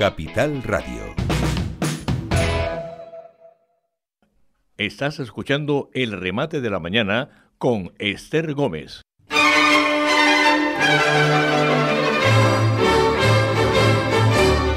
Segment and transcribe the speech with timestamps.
[0.00, 1.14] Capital Radio.
[4.78, 9.02] Estás escuchando el remate de la mañana con Esther Gómez.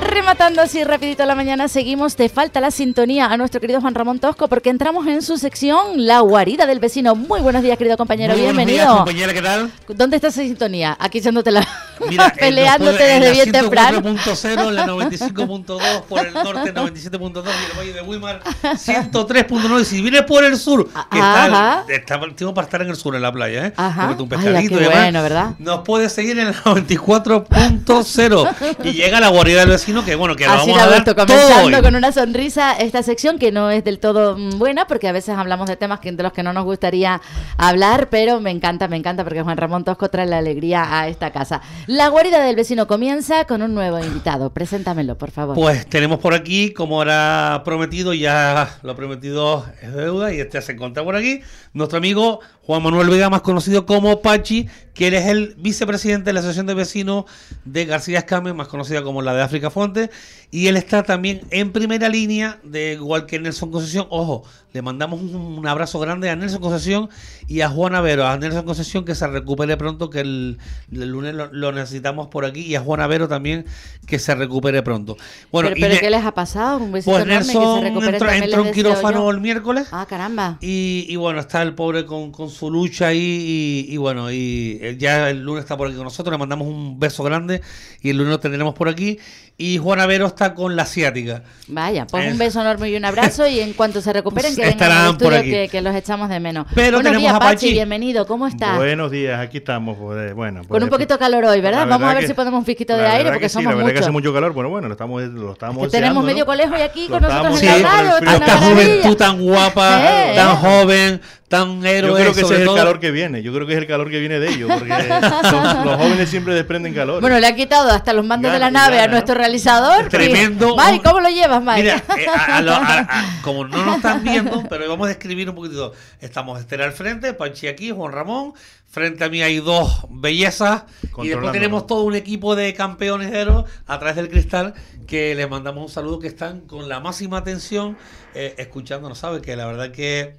[0.02, 2.18] Rematando así rapidito la mañana, seguimos.
[2.18, 6.06] Te falta la sintonía a nuestro querido Juan Ramón Tosco porque entramos en su sección
[6.06, 7.16] La guarida del vecino.
[7.16, 8.34] Muy buenos días, querido compañero.
[8.34, 9.04] Muy Bienvenido.
[9.04, 9.42] Buenos días, compañera, ¿qué
[9.88, 9.98] tal?
[9.98, 10.98] ¿Dónde está esa sintonía?
[11.00, 11.66] Aquí echándote la...
[12.10, 14.02] Mira, peleándote desde bien temprano.
[14.02, 16.74] 104.0 en la 95.2 por el norte,
[17.14, 19.82] 97.2 y el Valle de Weimar 103.9.
[19.82, 21.84] Y si vienes por el sur, que Ajá.
[21.88, 23.74] está, está, para estar en el sur, en la playa, ¿eh?
[23.76, 24.08] Ajá.
[24.08, 25.02] Un Ay, pescadito qué y demás.
[25.02, 25.52] bueno, ¿verdad?
[25.60, 30.46] Nos puedes seguir en el 94.0 y llega la guarida del vecino, que bueno, que
[30.46, 31.84] la Así vamos a dar todo comenzando hoy.
[31.84, 35.36] con una sonrisa esta sección que no es del todo mm, buena porque a veces
[35.38, 37.22] hablamos de temas que, de los que no nos gustaría
[37.58, 41.32] hablar, pero me encanta, me encanta porque Juan Ramón Tosco trae la alegría a esta
[41.32, 41.62] casa.
[41.88, 44.54] La guarida del vecino comienza con un nuevo invitado.
[44.54, 45.56] Preséntamelo, por favor.
[45.56, 50.72] Pues tenemos por aquí, como era prometido, ya lo prometido es deuda y este se
[50.72, 51.42] encuentra por aquí,
[51.74, 56.34] nuestro amigo Juan Manuel Vega, más conocido como Pachi, que él es el vicepresidente de
[56.34, 57.26] la Asociación de Vecinos
[57.66, 60.12] de García Escame, más conocida como la de África Fuente,
[60.52, 64.06] y él está también en primera línea, de igual que Nelson Concesión.
[64.12, 67.10] Ojo, le mandamos un, un abrazo grande a Nelson Concesión
[67.48, 70.60] y a Juana Vero, a Nelson Concesión que se recupere pronto, que el,
[70.92, 73.66] el lunes lo, lo necesitamos por aquí, y a Juana Vero también
[74.06, 75.18] que se recupere pronto.
[75.52, 76.78] Bueno, pero y pero Ne- ¿qué les ha pasado?
[76.78, 79.88] Un besito pues enorme que se Nelson recupere entró, entró en quirófano el miércoles.
[79.92, 80.60] Ah, caramba.
[80.62, 83.86] Y, y bueno, está el pobre con, con su lucha ahí.
[83.90, 86.32] Y, y bueno, y eh, ya el lunes está por aquí con nosotros.
[86.32, 87.62] Le mandamos un beso grande.
[88.02, 89.20] Y el lunes lo tendremos por aquí.
[89.58, 91.44] Y Juana Vero está con la asiática.
[91.68, 94.62] Vaya, pues Es- un beso enorme y un abrazo y en cuanto se recuperen que
[94.62, 95.50] vengan Estarán al por estudio aquí.
[95.52, 96.66] que, que los echamos de menos.
[96.74, 97.72] Pero Buenos tenemos días, a Pachi, Pachi.
[97.74, 98.78] bienvenido, ¿cómo estás?
[98.78, 99.96] Buenos días, aquí estamos.
[100.00, 101.82] pues, eh, bueno, Con pues, un poquito de calor hoy, ¿verdad?
[101.88, 103.66] Vamos a verdad ver que- si ponemos un piquito de aire porque que sí, somos
[103.72, 104.06] la verdad que muchos.
[104.08, 104.54] hace mucho calor.
[104.54, 107.62] Bueno, bueno, lo estamos, lo estamos Que tenemos medio colegio y aquí Lo con nosotros
[107.62, 108.12] en la sí, radio.
[108.18, 108.58] con maravilla.
[108.70, 110.02] juventud tan guapa,
[110.32, 110.58] Eh, tan eh.
[110.60, 112.10] joven, tan héroe.
[112.10, 112.76] Yo creo que ese es el todo.
[112.76, 113.44] calor que viene.
[113.44, 114.72] Yo creo que es el calor que viene de ellos.
[114.80, 115.08] Porque
[115.52, 117.22] los, los jóvenes siempre desprenden calor.
[117.22, 120.10] Bueno, le han quitado hasta los mandos de la Gana, nave a nuestro realizador.
[120.10, 120.76] Tremendo.
[120.78, 121.82] Mike, ¿cómo lo llevas, Mike?
[121.82, 125.10] Mira, eh, a- a lo- a- a- como no nos están viendo, pero vamos a
[125.10, 125.94] describir un poquitito.
[126.20, 128.54] Estamos Esther al frente, Panchi aquí, Juan Ramón.
[128.90, 130.84] Frente a mí hay dos bellezas.
[131.24, 134.76] Y después tenemos todo un equipo de campeones héroes a través del cristal
[135.08, 137.98] que les mandamos un saludo que están con la máxima atención
[138.36, 139.42] eh, escuchándonos, ¿sabes?
[139.42, 140.36] Que la verdad que...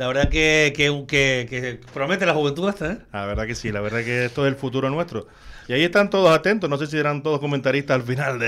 [0.00, 2.98] La verdad que, que, que, que promete la juventud esta, ¿eh?
[3.12, 5.26] La verdad que sí, la verdad que esto es el futuro nuestro.
[5.68, 6.70] Y ahí están todos atentos.
[6.70, 8.46] No sé si eran todos comentaristas al final de,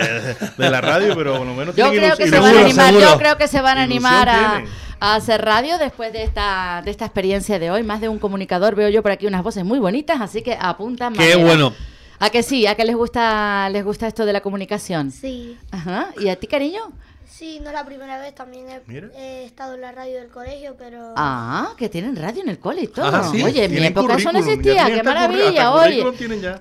[0.56, 2.94] de la radio, pero por lo menos Yo tienen creo que se van a animar,
[2.94, 4.64] yo creo que se van a animar a,
[4.98, 7.82] a hacer radio después de esta, de esta experiencia de hoy.
[7.82, 11.12] Más de un comunicador, veo yo por aquí unas voces muy bonitas, así que apuntan.
[11.12, 11.44] Qué madera.
[11.44, 11.74] bueno.
[12.18, 12.66] ¿A que sí?
[12.66, 15.10] ¿A que les gusta, les gusta esto de la comunicación?
[15.10, 16.14] Sí, Ajá.
[16.18, 16.92] ¿Y a ti, cariño?
[17.42, 18.80] Sí, no es la primera vez, también he,
[19.18, 22.82] he estado en la radio del colegio, pero Ah, que tienen radio en el cole
[22.82, 23.06] y todo.
[23.06, 23.42] Ajá, sí.
[23.42, 26.04] Oye, en mi época eso no existía, qué maravilla, oye.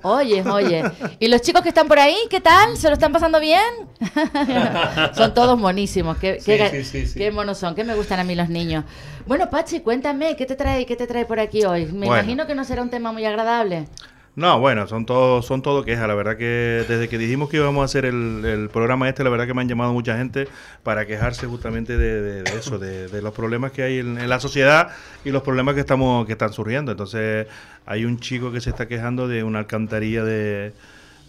[0.01, 0.83] Oye, oye.
[1.19, 2.75] ¿Y los chicos que están por ahí, qué tal?
[2.77, 3.61] ¿Se lo están pasando bien?
[5.15, 7.19] son todos monísimos, qué, Sí, qué, ga- sí, sí, sí.
[7.19, 8.83] qué monos son, que me gustan a mí los niños.
[9.27, 11.85] Bueno, Pachi, cuéntame, ¿qué te trae, qué te trae por aquí hoy?
[11.85, 12.15] Me Bueno.
[12.23, 13.87] imagino que no será un tema muy agradable.
[14.35, 16.07] No, bueno, son todo, son todo quejas.
[16.07, 19.45] La verdad que desde que dijimos que íbamos a hacer el, programa este, la verdad
[19.45, 20.47] que me han llamado mucha gente
[20.83, 24.91] para quejarse justamente de, eso, de, de los problemas que hay en, en la sociedad
[25.25, 26.91] y los problemas que estamos que están surgiendo.
[26.91, 27.47] Entonces,
[27.85, 30.73] hay un chico que se está quejando de una alcantarilla de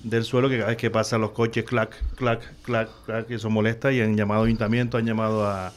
[0.03, 3.51] del suelo que cada vez que pasan los coches, clac, clac, clac, clac, que eso
[3.51, 5.73] molesta y han llamado a ayuntamiento, han llamado a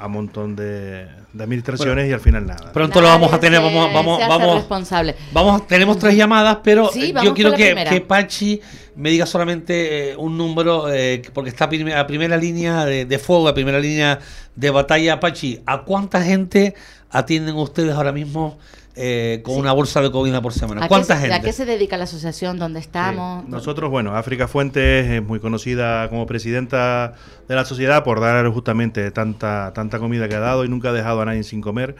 [0.00, 2.72] a un montón de, de administraciones y al final nada.
[2.72, 4.54] Pronto lo vamos a tener, vamos, vamos, vamos.
[4.56, 5.14] responsable.
[5.32, 8.60] Vamos, tenemos tres llamadas, pero Sí, eh, yo quiero que, que Pachi
[8.96, 13.04] me diga solamente eh, un número, eh, porque está a, prim- a primera línea de,
[13.04, 14.18] de fuego, a primera línea
[14.56, 15.20] de batalla.
[15.20, 16.74] Pachi, ¿a cuánta gente
[17.10, 18.58] atienden ustedes ahora mismo
[18.96, 20.80] eh, con una bolsa de comida por semana?
[20.80, 21.34] ¿A qué, ¿Cuánta se, gente?
[21.34, 23.44] ¿A qué se dedica la asociación donde estamos?
[23.44, 23.50] Sí.
[23.50, 27.14] Nosotros, bueno, África Fuentes es muy conocida como presidenta
[27.48, 30.92] de la sociedad por dar justamente tanta, tanta comida que ha dado y nunca ha
[30.92, 31.96] dejado a nadie sin comer.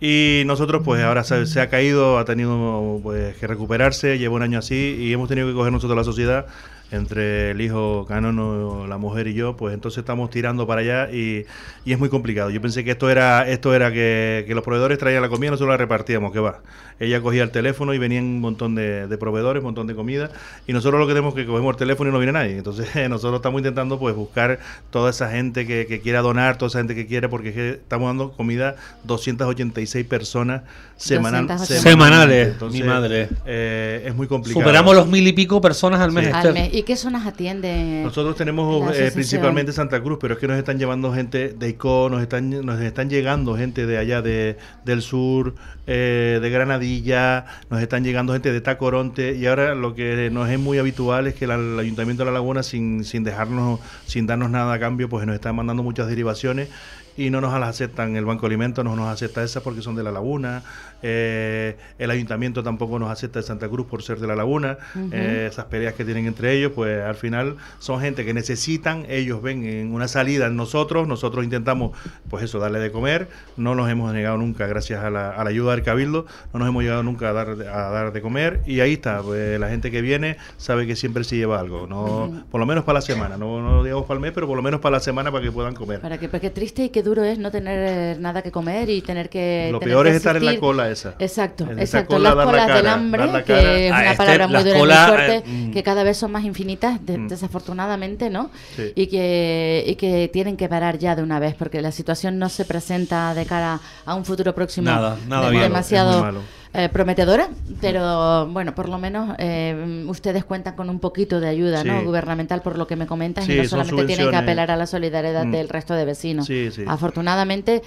[0.00, 4.42] Y nosotros, pues ahora se, se ha caído, ha tenido pues, que recuperarse, lleva un
[4.42, 6.46] año así y hemos tenido que coger nosotros la sociedad
[6.92, 11.46] entre el hijo Canono, la mujer y yo, pues entonces estamos tirando para allá y,
[11.84, 12.50] y es muy complicado.
[12.50, 15.70] Yo pensé que esto era esto era que, que los proveedores traían la comida, nosotros
[15.70, 16.60] la repartíamos, que va.
[16.98, 20.30] Ella cogía el teléfono y venían un montón de, de proveedores, un montón de comida
[20.66, 22.58] y nosotros lo que tenemos es que cogemos el teléfono y no viene nadie.
[22.58, 24.58] Entonces nosotros estamos intentando pues buscar
[24.90, 27.70] toda esa gente que, que quiera donar, toda esa gente que quiere, porque es que
[27.70, 30.62] estamos dando comida 286 personas
[30.96, 31.80] semanal, 286.
[31.80, 33.28] Semanales, Entonces, mi madre.
[33.46, 34.60] eh, es muy complicado.
[34.60, 36.26] Superamos los mil y pico personas al mes.
[36.26, 36.32] Sí.
[36.32, 36.70] Al mes.
[36.80, 38.00] ¿Y qué zonas atiende?
[38.02, 42.08] Nosotros tenemos eh, principalmente Santa Cruz, pero es que nos están llevando gente de ICO,
[42.10, 44.56] nos están, nos están llegando gente de allá de,
[44.86, 45.54] del sur,
[45.86, 50.58] eh, de Granadilla, nos están llegando gente de Tacoronte y ahora lo que nos es
[50.58, 54.48] muy habitual es que la- el Ayuntamiento de La Laguna, sin, sin dejarnos, sin darnos
[54.50, 56.68] nada a cambio, pues nos está mandando muchas derivaciones
[57.16, 58.16] y no nos las aceptan.
[58.16, 60.62] El Banco de Alimentos no nos acepta esas porque son de La Laguna,
[61.02, 64.78] eh, el Ayuntamiento tampoco nos acepta de Santa Cruz por ser de La Laguna,
[65.12, 69.42] eh, esas peleas que tienen entre ellos, pues al final son gente que necesitan, ellos
[69.42, 71.96] ven en una salida en nosotros, nosotros intentamos,
[72.28, 75.50] pues eso, darle de comer, no nos hemos negado nunca, gracias a la, a la
[75.50, 78.60] ayuda del Cabildo, no nos hemos llegado nunca a dar, a dar de comer.
[78.66, 82.44] Y ahí está, pues la gente que viene sabe que siempre se lleva algo, no
[82.50, 84.62] por lo menos para la semana, no, no digamos para el mes, pero por lo
[84.62, 86.00] menos para la semana para que puedan comer.
[86.00, 89.02] Para que, porque triste y qué duro es no tener eh, nada que comer y
[89.02, 89.68] tener que.
[89.72, 91.14] Lo tener peor que es estar en la cola esa.
[91.18, 92.16] Exacto, exacto.
[92.16, 94.76] cola, las la colas del hambre, la que es Ah, una este, palabra muy dura
[94.76, 97.28] y colas, muy fuerte, eh, que cada vez son más infinitas, de- Mm.
[97.28, 98.50] desafortunadamente, ¿no?
[98.76, 98.92] Sí.
[98.94, 102.48] Y, que, y que tienen que parar ya de una vez, porque la situación no
[102.48, 105.62] se presenta de cara a un futuro próximo Nada, nada de- bien.
[105.64, 106.42] demasiado
[106.72, 107.48] eh, prometedora,
[107.80, 112.04] pero bueno, por lo menos eh, ustedes cuentan con un poquito de ayuda ¿no?
[112.04, 114.86] Gubernamental por lo que me comentas Sí, y no solamente tienen que apelar a la
[114.86, 115.50] solidaridad Mm.
[115.50, 116.46] del resto de vecinos.
[116.46, 116.70] Sí.
[116.86, 117.82] Afortunadamente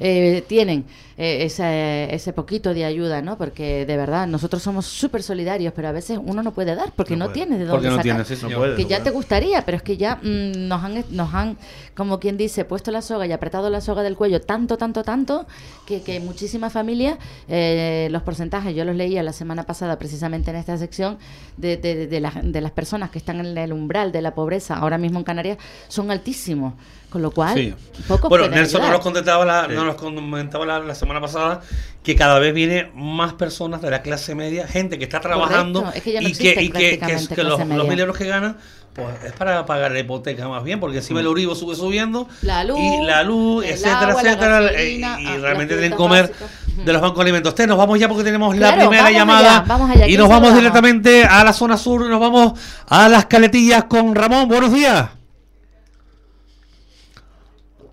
[0.00, 0.84] eh, tienen
[1.18, 3.38] eh, ese, ese poquito de ayuda, ¿no?
[3.38, 7.16] Porque de verdad nosotros somos súper solidarios, pero a veces uno no puede dar porque
[7.16, 8.24] No no, tiene de Porque dónde no sacar.
[8.26, 9.10] tiene, sí, No puede, Que no ya puede.
[9.10, 11.56] te gustaría, pero es que ya mm, nos han, nos han,
[11.96, 15.46] como quien dice, puesto la soga y apretado la soga del cuello tanto, tanto, tanto,
[15.86, 17.16] que, que muchísimas familias,
[17.48, 21.16] eh, los porcentajes, yo los leía la semana pasada precisamente en esta sección,
[21.56, 24.34] de, de, de, de las, de las personas que están en el umbral de la
[24.34, 25.56] pobreza ahora mismo en Canarias,
[25.88, 26.74] son altísimos.
[27.16, 27.74] Con lo cual, Sí.
[28.06, 29.72] pocos Bueno, Nelson nos contestaba la, Sí.
[29.74, 31.62] nos comentaba la, la semana pasada
[32.02, 35.96] que cada vez viene más personas de la clase media, gente que está trabajando Correcto,
[35.96, 37.98] es que ya no y que, existe y que, que, prácticamente que los, los mil
[37.98, 38.58] euros que ganan
[38.92, 42.46] pues es para pagar la hipoteca más bien, porque encima el Uribo sube subiendo Mm.
[42.46, 45.96] La luz, y la luz, etcétera, agua, etcétera, gasolina, y, y ah, realmente tienen que
[45.96, 46.84] comer básicos.
[46.84, 47.54] de los bancos de alimentos.
[47.54, 50.04] Te, nos vamos ya porque tenemos la primera vamos llamada allá, vamos allá.
[50.04, 52.58] y ¿Quién nos vamos directamente a la zona sur, nos vamos
[52.88, 54.48] a las caletillas con Ramón.
[54.48, 55.15] Buenos días.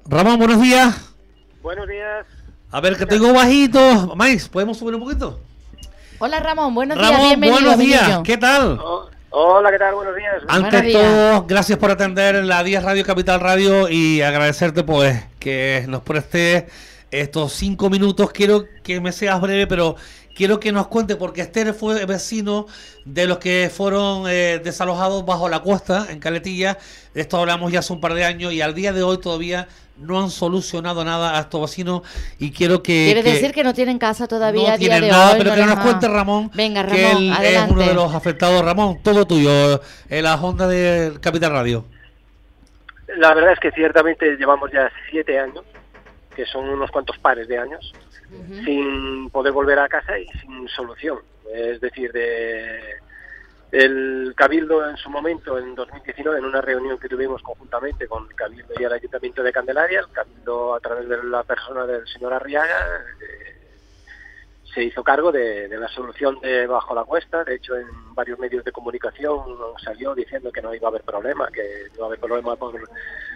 [0.05, 0.95] Ramón, buenos días.
[1.61, 2.25] Buenos días.
[2.71, 4.13] A ver, que tengo bajito.
[4.15, 5.39] Mais, ¿podemos subir un poquito?
[6.19, 7.59] Hola Ramón, buenos días, Ramón, bienvenido.
[7.61, 8.07] buenos días.
[8.07, 8.23] niño.
[8.23, 8.79] ¿Qué tal?
[8.81, 9.95] Oh, hola, ¿qué tal?
[9.95, 10.33] Buenos días.
[10.47, 11.01] Ante Buenos días.
[11.01, 16.65] todo, gracias por atender la 10 Radio Capital Radio y agradecerte pues que nos prestes
[17.11, 18.31] estos cinco minutos.
[18.31, 19.95] Quiero que me seas breve, pero
[20.35, 22.67] quiero que nos cuente porque Esther fue vecino
[23.05, 26.77] de los que fueron eh, desalojados bajo la costa en Caletilla.
[27.13, 29.67] De esto hablamos ya hace un par de años y al día de hoy todavía
[30.03, 32.01] no han solucionado nada a estos vecinos
[32.39, 33.05] y quiero que...
[33.05, 35.37] Quiere que- decir que no tienen casa todavía no a día tienen de nada, hoy.
[35.39, 37.65] pero no que nos cuente Ramón, Venga, que Ramón, él adelante.
[37.65, 38.63] es uno de los afectados.
[38.63, 41.85] Ramón, todo tuyo, en la onda del Capital Radio.
[43.17, 45.63] La verdad es que ciertamente llevamos ya siete años,
[46.35, 47.93] que son unos cuantos pares de años,
[48.65, 51.19] sin poder volver a casa y sin solución.
[51.53, 52.79] Es decir, de
[53.73, 58.35] el Cabildo en su momento, en 2019, en una reunión que tuvimos conjuntamente con el
[58.35, 62.33] Cabildo y el Ayuntamiento de Candelaria, el Cabildo a través de la persona del señor
[62.33, 63.53] Arriaga, eh,
[64.71, 67.43] se hizo cargo de, de la solución de Bajo la Cuesta.
[67.43, 69.41] De hecho, en varios medios de comunicación
[69.83, 72.79] salió diciendo que no iba a haber problema, que no iba a haber problema por,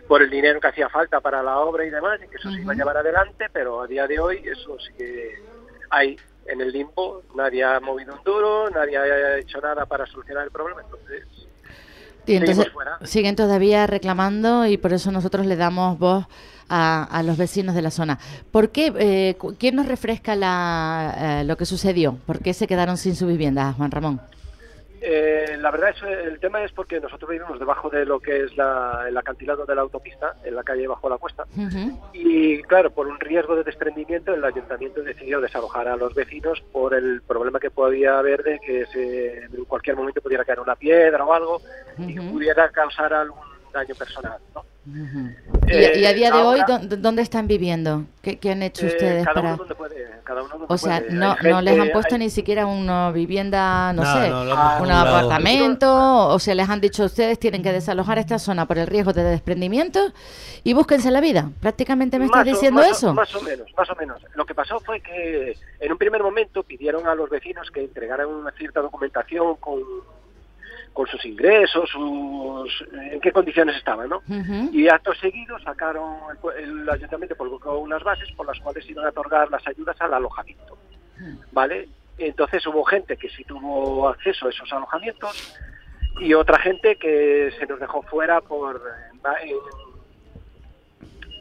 [0.08, 2.62] por el dinero que hacía falta para la obra y demás, y que eso se
[2.62, 5.41] iba a llevar adelante, pero a día de hoy eso sigue
[5.89, 6.15] ahí
[6.48, 7.24] en el limbo.
[7.36, 10.82] Nadie ha movido un duro, nadie ha hecho nada para solucionar el problema.
[10.82, 11.24] Entonces,
[12.25, 13.00] Y entonces Seguimos fuera.
[13.04, 16.25] siguen todavía reclamando y por eso nosotros le damos voz
[16.70, 18.20] a, a los vecinos de la zona.
[18.51, 18.92] ¿Por qué?
[18.98, 22.18] eh, ¿Quién nos refresca la, eh, lo que sucedió?
[22.25, 24.20] ¿Por qué se quedaron sin su vivienda, Juan Ramón?
[25.01, 28.58] Eh, la verdad es el tema es porque nosotros vivimos debajo de lo que es
[28.58, 31.46] la, el acantilado de la autopista, en la calle bajo la cuesta.
[32.13, 36.94] Y claro, por un riesgo de desprendimiento, el ayuntamiento decidió desalojar a los vecinos por
[36.94, 41.24] el problema que podía haber de que se, en cualquier momento pudiera caer una piedra
[41.24, 41.62] o algo
[41.98, 44.38] y pudiera causar algún daño personal.
[45.68, 48.06] Y, y a Eh, día de hoy, ahora- ¿dó- ¿dónde están viviendo?
[48.22, 49.48] ¿Qué, qué han hecho Eh, ustedes cada para...?
[49.50, 51.12] uno donde puede, cada uno donde O sea, puede.
[51.14, 56.28] no, les han puesto hay- ni siquiera una vivienda, no sé, no, Ah, un apartamento,
[56.30, 59.24] o sea, les han dicho ustedes tienen que desalojar esta zona por el riesgo de
[59.24, 60.00] desprendimiento
[60.64, 61.50] y búsquense la vida.
[61.60, 63.14] Prácticamente me estás Más o- diciendo o- eso.
[63.14, 64.22] Más o menos, más o menos.
[64.36, 68.28] Lo que pasó fue que en un primer momento pidieron a los vecinos que entregaran
[68.28, 69.80] una cierta documentación con,
[70.98, 74.18] con sus ingresos, sus, en qué condiciones estaban, ¿no?
[74.27, 74.70] Ujú.
[74.74, 76.16] Y acto seguido sacaron,
[76.58, 80.16] el, el ayuntamiento publicó unas bases por las cuales iban a otorgar las ayudas al
[80.16, 80.75] alojamiento,
[81.51, 81.88] ¿vale?
[82.18, 85.60] Entonces hubo gente que sí tuvo acceso a esos alojamientos
[86.20, 89.18] y otra gente que se nos dejó fuera por en
[89.50, 89.87] en-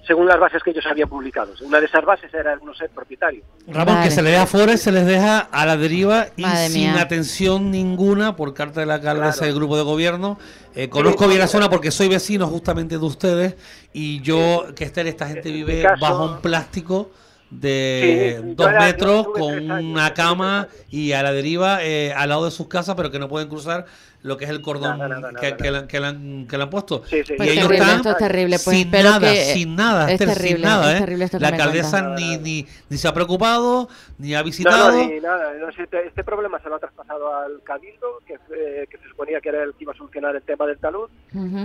[0.07, 1.53] según las bases que ellos habían publicado.
[1.63, 3.43] Una de esas bases era no ser propietario.
[3.67, 4.09] Ramón, Vale.
[4.09, 6.93] que se les deja fuera y se les deja a la deriva y Madre sin
[6.93, 7.01] mía.
[7.03, 9.47] atención ninguna por carta de la alcaldesa Claro.
[9.47, 10.39] del grupo de gobierno.
[10.75, 13.57] Eh, conozco bien la zona porque soy vecino justamente de ustedes
[13.93, 17.11] y yo, que Esther, esta gente vive caso- bajo un plástico
[17.51, 22.29] de Sí, dos era- metros con años, una cama y a la deriva eh, al
[22.29, 23.87] lado de sus casas, pero que no pueden cruzar
[24.27, 25.81] lo que es el cordón Nada, nada, que, nada, que nada.
[25.83, 27.03] le, que han, que le han puesto.
[27.07, 27.35] Sí, sí.
[27.37, 28.57] Pues y ellos terrible, están esto es terrible.
[28.65, 31.01] Pues sin nada, que- sin nada, es terrible, sin nada, es ¿eh?
[31.01, 34.91] terrible esto que La alcaldesa ni, ni, ni se ha preocupado, ni ha No, visitado.
[34.93, 35.53] no, ni nada.
[35.55, 39.09] No, si este, este problema se lo ha traspasado al Cabildo, que, eh, que se
[39.09, 41.09] suponía que era el que iba a solucionar el tema del talud.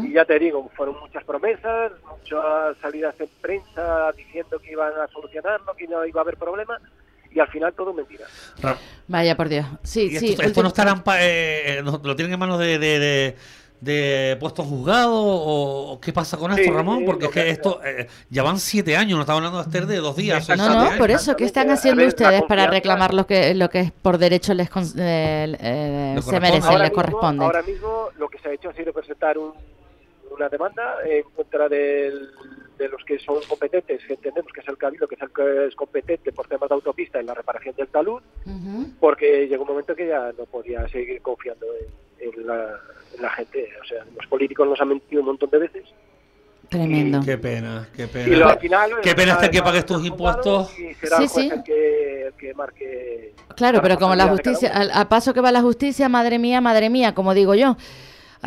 [0.03, 5.07] Y ya te digo, fueron muchas promesas, muchas salidas en prensa diciendo que iban a
[5.07, 6.77] solucionarlo, que no iba a haber problema,
[7.33, 8.25] y al final todo mentira.
[8.61, 9.65] Ra- Vaya por Dios.
[9.83, 10.29] Sí, y sí.
[10.31, 13.35] esto, esto no estarán pa- eh, eh, no- lo tienen en manos de, de, de,
[13.81, 18.07] de puestos juzgados o, qué pasa con esto, Sí, Ramón, porque es que esto eh,
[18.29, 20.47] ya van siete años, no estamos hablando de Esther de dos días.
[20.49, 20.95] No, no, años.
[20.97, 24.17] por eso, ¿qué están haciendo ver, ustedes para reclamar lo que lo que es por
[24.17, 27.43] derecho les con- eh, eh, se Ahora les mismo, corresponde?
[27.45, 29.53] ahora mismo lo que se ha hecho ha sido presentar un-
[30.35, 32.29] una demanda en contra del-
[32.81, 35.67] de los que son competentes, que entendemos que es el Cabildo, que es el que
[35.67, 38.21] es competente por temas de autopista en la reparación del talud,
[38.99, 41.65] porque llegó un momento que ya no podía seguir confiando
[42.19, 42.79] en, en la,
[43.15, 43.67] en la gente.
[43.81, 45.83] O sea, los políticos nos han mentido un montón de veces.
[46.69, 47.19] Tremendo.
[47.25, 48.49] Qué pena, qué Y lo, pena.
[48.51, 50.77] al final, Qué pena hasta que pagues tus impuestos.
[50.79, 51.49] Y será Sí, sí.
[51.53, 53.33] el que, el que marque.
[53.57, 56.89] Claro, pero como la justicia, al, a paso que va la justicia, madre mía, madre
[56.89, 57.75] mía, como digo yo.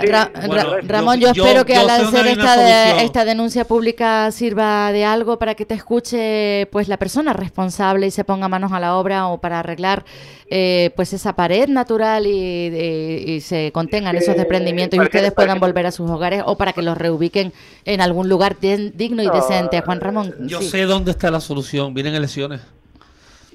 [0.00, 3.04] Sí, Ra- bueno, Ra- yo- Ramón, yo, yo- espero que yo al hacer esta, de-
[3.04, 8.10] esta denuncia pública sirva de algo para que te escuche pues la persona responsable y
[8.10, 10.04] se ponga manos a la obra o para arreglar
[10.50, 15.60] eh, pues esa pared natural y, y- y se contengan esos desprendimientos y ustedes puedan
[15.60, 17.52] volver a sus hogares o para que los reubiquen
[17.84, 19.80] en algún lugar di- digno y decente.
[19.80, 20.68] Juan Ramón, Yo sí.
[20.70, 21.94] sé dónde está la solución.
[21.94, 22.60] Vienen elecciones.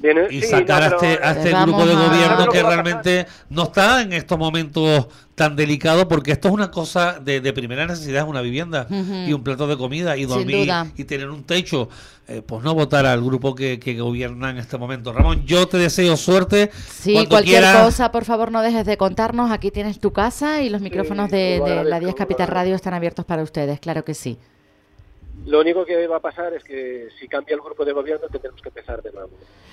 [0.02, 2.64] Viene- Y sí, sacar no, a este, a este grupo de gobierno ¿Sabes lo que
[2.64, 7.54] realmente no está en estos momentos tan delicados, porque esto es una cosa de, de
[7.54, 11.44] primera necesidad, es una vivienda y un plato de comida y dormir y tener un
[11.44, 11.90] techo.
[12.32, 15.12] Eh, pues no votar al grupo que, que gobierna en este momento.
[15.12, 16.70] Ramón, yo te deseo suerte.
[16.88, 19.50] Sí, Cuando cualquier quieras- cosa, por favor, no dejes de contarnos.
[19.50, 22.48] Aquí tienes tu casa y los micrófonos de, de la agradezco, 10 lo Capital.
[22.50, 24.38] Radio están abiertos para ustedes, claro que sí.
[25.50, 28.62] Lo único que va a pasar es que si cambia el grupo de gobierno tendremos
[28.62, 29.32] que empezar de nuevo,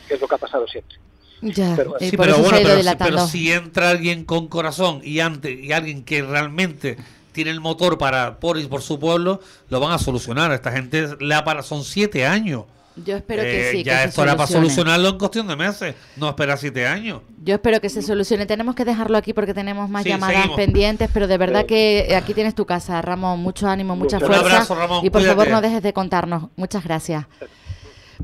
[0.08, 0.96] que es lo que ha pasado siempre.
[1.42, 2.06] Ya, Pero bueno.
[2.06, 5.70] y Sí, pero bueno, pero, si- pero si entra alguien con corazón y antes y
[5.72, 6.96] alguien que realmente
[7.32, 10.50] tiene el motor para por y por su pueblo, lo van a solucionar.
[10.52, 12.64] Esta gente le ha para son siete años.
[13.04, 15.54] Yo espero que Eh, sí, ya que esto se era para solucionarlo en cuestión de
[15.56, 17.20] meses, no esperar siete años.
[17.44, 18.46] Yo espero que se solucione.
[18.46, 20.56] Tenemos que dejarlo aquí porque tenemos más Sí, llamadas seguimos.
[20.56, 21.66] pendientes, pero de verdad Sí.
[21.66, 23.40] que aquí tienes tu casa, Ramón.
[23.40, 24.40] Mucho ánimo, mucha Un fuerza.
[24.40, 25.36] abrazo, Ramón, y por cuídate.
[25.36, 26.44] favor, no dejes de contarnos.
[26.56, 27.26] Muchas gracias.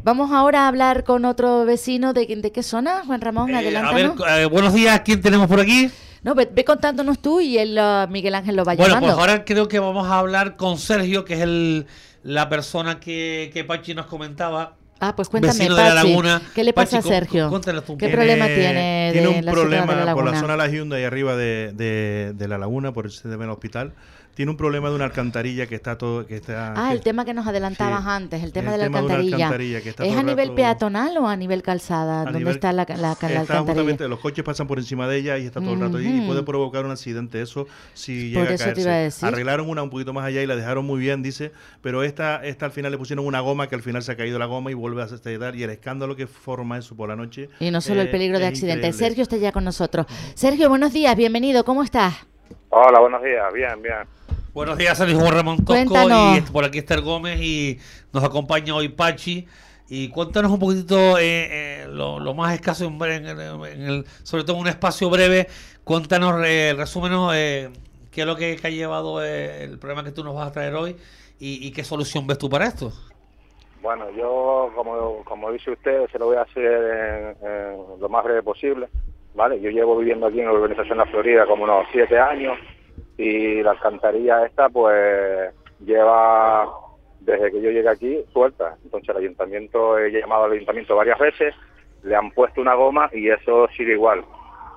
[0.05, 2.13] Vamos ahora a hablar con otro vecino.
[2.15, 3.51] ¿De, de qué zona, Juan Ramón?
[3.51, 4.39] Eh, a ver, Adelántanos.
[4.39, 5.91] eh, buenos días, ¿quién tenemos por aquí?
[6.23, 9.17] No, ve, ve contándonos tú y él, uh, Miguel Ángel lo va Bueno, llamando.
[9.17, 11.87] pues ahora creo que vamos a hablar con Sergio, que es el
[12.25, 14.77] la persona que, que Pachi nos comentaba.
[15.01, 16.43] Ah, pues cuéntame, vecino de la Pachi, laguna.
[16.55, 17.45] ¿qué le pasa Pachi, a Sergio?
[17.47, 17.95] cu- cuéntale tú.
[17.99, 20.41] ¿Qué Tiene- problema tiene de Tiene un la problema de la por la laguna?
[20.41, 23.51] zona de la Hyundai arriba de, de, de la laguna, por eso se debe al
[23.51, 23.93] hospital.
[24.35, 26.27] Tiene un problema de una alcantarilla que está todo.
[26.27, 28.79] Que está, Ah, que- el tema que nos adelantabas Sí, antes, el tema el de
[28.79, 29.47] la tema de una alcantarilla.
[29.47, 32.25] alcantarilla que está ¿Es a el nivel rato- peatonal o a nivel calzada?
[32.25, 33.59] ¿Dónde está la, la, la Está alcantarilla?
[33.63, 36.19] justamente, los coches pasan por encima de ella y está todo el rato allí y
[36.21, 36.27] Ujú.
[36.29, 39.29] puede provocar un accidente eso si Por llega eso a te iba a decir.
[39.29, 42.65] Arreglaron una un poquito más allá y la dejaron muy bien, dice, pero esta, esta
[42.65, 44.75] al final le pusieron una goma que al final se ha caído la goma y
[44.75, 47.51] vuelve a estallar y el escándalo que forma eso por la noche.
[47.61, 48.87] Y no solo el eh, peligro de accidente.
[48.87, 48.99] increíble.
[48.99, 50.07] Sergio está ya con nosotros.
[50.35, 52.15] Sergio, buenos días, bienvenido, ¿cómo estás?
[52.75, 53.53] Hola, buenos días.
[53.53, 53.99] Bien, bien.
[54.55, 55.93] Buenos días, Sergio Juan Ramón Tosco.
[55.93, 56.39] Cuéntanos.
[56.39, 57.79] Y por aquí Esther Gómez y
[58.15, 59.47] nos acompaña hoy Pachi.
[59.91, 64.05] Y cuéntanos un poquitito eh, eh, lo, lo más escaso, en, en el- en el-
[64.23, 65.49] sobre todo en un espacio breve.
[65.85, 67.69] Cuéntanos, eh, resúmenos, eh,
[68.11, 70.53] qué es lo que, que ha llevado eh, el problema que tú nos vas a
[70.53, 70.97] traer hoy
[71.39, 72.91] y, y qué solución ves tú para esto.
[73.83, 78.25] Bueno, yo, como, como dice usted, se lo voy a hacer en- en lo más
[78.25, 78.89] breve posible.
[79.35, 79.61] ¿Vale?
[79.61, 82.59] Yo llevo viviendo aquí en la urbanización La Florida como unos siete años
[83.17, 86.69] y la alcantarilla esta, pues, lleva,
[87.21, 88.77] desde que yo llegué aquí, suelta.
[88.85, 91.55] Entonces, el ayuntamiento, he llamado al ayuntamiento varias veces,
[92.03, 94.25] le han puesto una goma y eso sigue igual.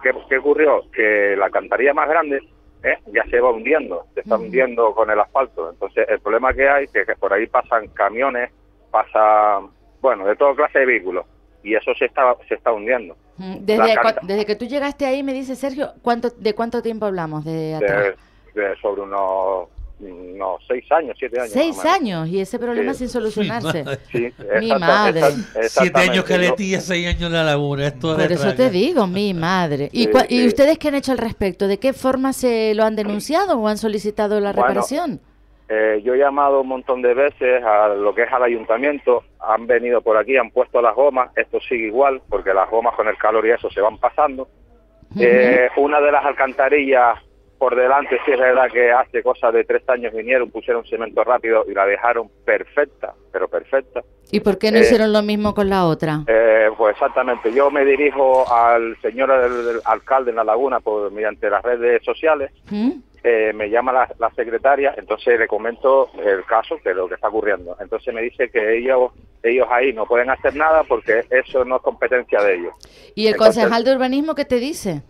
[0.04, 0.84] ¿Qué, qué ocurrió?
[0.92, 2.40] Que la alcantarilla más grande
[2.84, 3.00] ¿eh?
[3.08, 5.72] ya se va hundiendo, se está hundiendo con el asfalto.
[5.72, 8.52] Entonces, el problema que hay es que, que por ahí pasan camiones,
[8.92, 9.62] pasa,
[10.02, 11.26] bueno, de toda clase de vehículos,
[11.66, 13.18] y eso se está, se está hundiendo.
[13.38, 17.44] Desde, canta- desde que tú llegaste ahí, me dice Sergio, ¿cuánto, ¿de cuánto tiempo hablamos?
[17.44, 18.16] De atrás?
[18.54, 19.68] De, de sobre unos,
[20.00, 21.52] unos seis años, siete años.
[21.52, 23.00] Seis años y ese problema Sí.
[23.00, 23.84] sin solucionarse.
[24.12, 25.22] Sí, Mi madre.
[25.22, 27.88] exact- Siete años que Yo- le tía, seis años la laguna.
[27.88, 29.90] Esto Por de eso te digo, mi madre.
[29.92, 31.68] ¿Y, Sí, ¿Y ustedes qué han hecho al respecto?
[31.68, 35.20] ¿De qué forma se lo han denunciado o han solicitado la Bueno, reparación?
[35.68, 39.66] Eh, yo he llamado un montón de veces a lo que es al ayuntamiento, han
[39.66, 43.18] venido por aquí, han puesto las gomas, esto sigue igual, porque las gomas con el
[43.18, 44.48] calor y eso se van pasando.
[45.18, 47.20] Eh, una de las alcantarillas
[47.58, 51.66] por delante, sí es verdad que hace cosa de tres años vinieron, pusieron cemento rápido
[51.70, 54.02] y la dejaron perfecta, pero perfecta.
[54.32, 56.22] ¿Y por qué no eh, hicieron lo mismo con la otra?
[56.28, 61.12] Eh, pues exactamente, yo me dirijo al señor del- del alcalde en La Laguna por,
[61.12, 62.92] mediante las redes sociales ¿Mm?
[63.24, 67.16] eh, me llama la, la secretaria, entonces le comento el caso, que es lo que
[67.16, 67.76] está ocurriendo.
[67.80, 71.82] Entonces me dice que ellos ellos ahí no pueden hacer nada porque eso no es
[71.84, 72.74] competencia de ellos.
[73.14, 75.04] ¿Y el entonces- concejal de urbanismo qué te dice?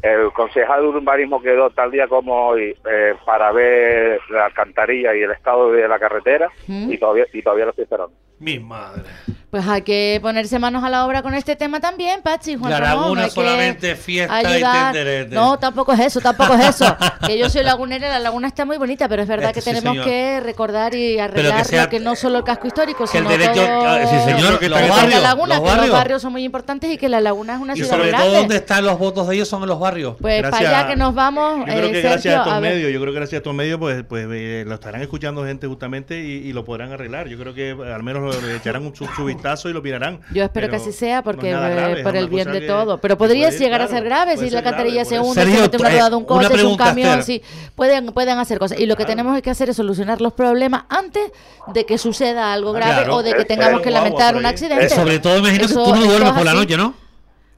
[0.00, 5.22] El concejal de urbanismo quedó tal día como hoy eh, para ver la alcantarilla y
[5.22, 6.90] el estado de la carretera ¿Mm?
[6.90, 8.14] y todavía y todavía lo estoy esperando.
[8.40, 9.04] Mi madre.
[9.52, 12.80] Pues hay que ponerse manos a la obra con este tema también, Pachi, Juan La
[12.80, 13.02] Ramón.
[13.18, 15.34] laguna solamente fiesta y tenderete.
[15.34, 16.96] No, tampoco es eso, tampoco es eso.
[17.26, 19.68] que yo soy lagunera, la laguna está muy bonita, pero es verdad Este que sí,
[19.68, 20.06] tenemos señor.
[20.06, 23.24] que recordar y arreglar que sea- lo que no solo el casco histórico, que el
[23.26, 23.86] sino derecho- todo...
[23.86, 26.22] ah, sí, señor, que los la barrios, laguna, los que los barrios.
[26.22, 28.26] son muy importantes y que la laguna es una Y ciudad sobre grande.
[28.26, 30.16] todo donde están los votos de ellos son en los barrios.
[30.18, 32.54] Pues Gracias- para allá que nos vamos, Yo creo eh, que gracias Sergio, a estos
[32.54, 35.44] a medios, yo creo que gracias a estos medios, pues, pues eh, lo estarán escuchando
[35.44, 37.28] gente justamente y, y lo podrán arreglar.
[37.28, 39.28] Yo creo que eh, al menos lo- le echarán un, su, su
[39.68, 40.20] y lo mirarán.
[40.32, 42.98] Yo espero que así sea, porque no grave, por el bien de que- todo.
[42.98, 45.88] Pero podría llegar a claro, ser grave si la alcantarilla se hunde, se mete una
[45.90, 47.42] rueda de un coche, es un camión, sí.
[47.74, 48.78] Pueden, pueden hacer cosas.
[48.80, 51.30] Y lo que tenemos que hacer es solucionar los problemas antes
[51.74, 53.16] de que suceda algo Ah, grave claro.
[53.16, 54.86] o de que tengamos que lamentar un accidente.
[54.86, 56.94] Eh, sobre todo imagino que tú no duermes es por la noche, ¿no?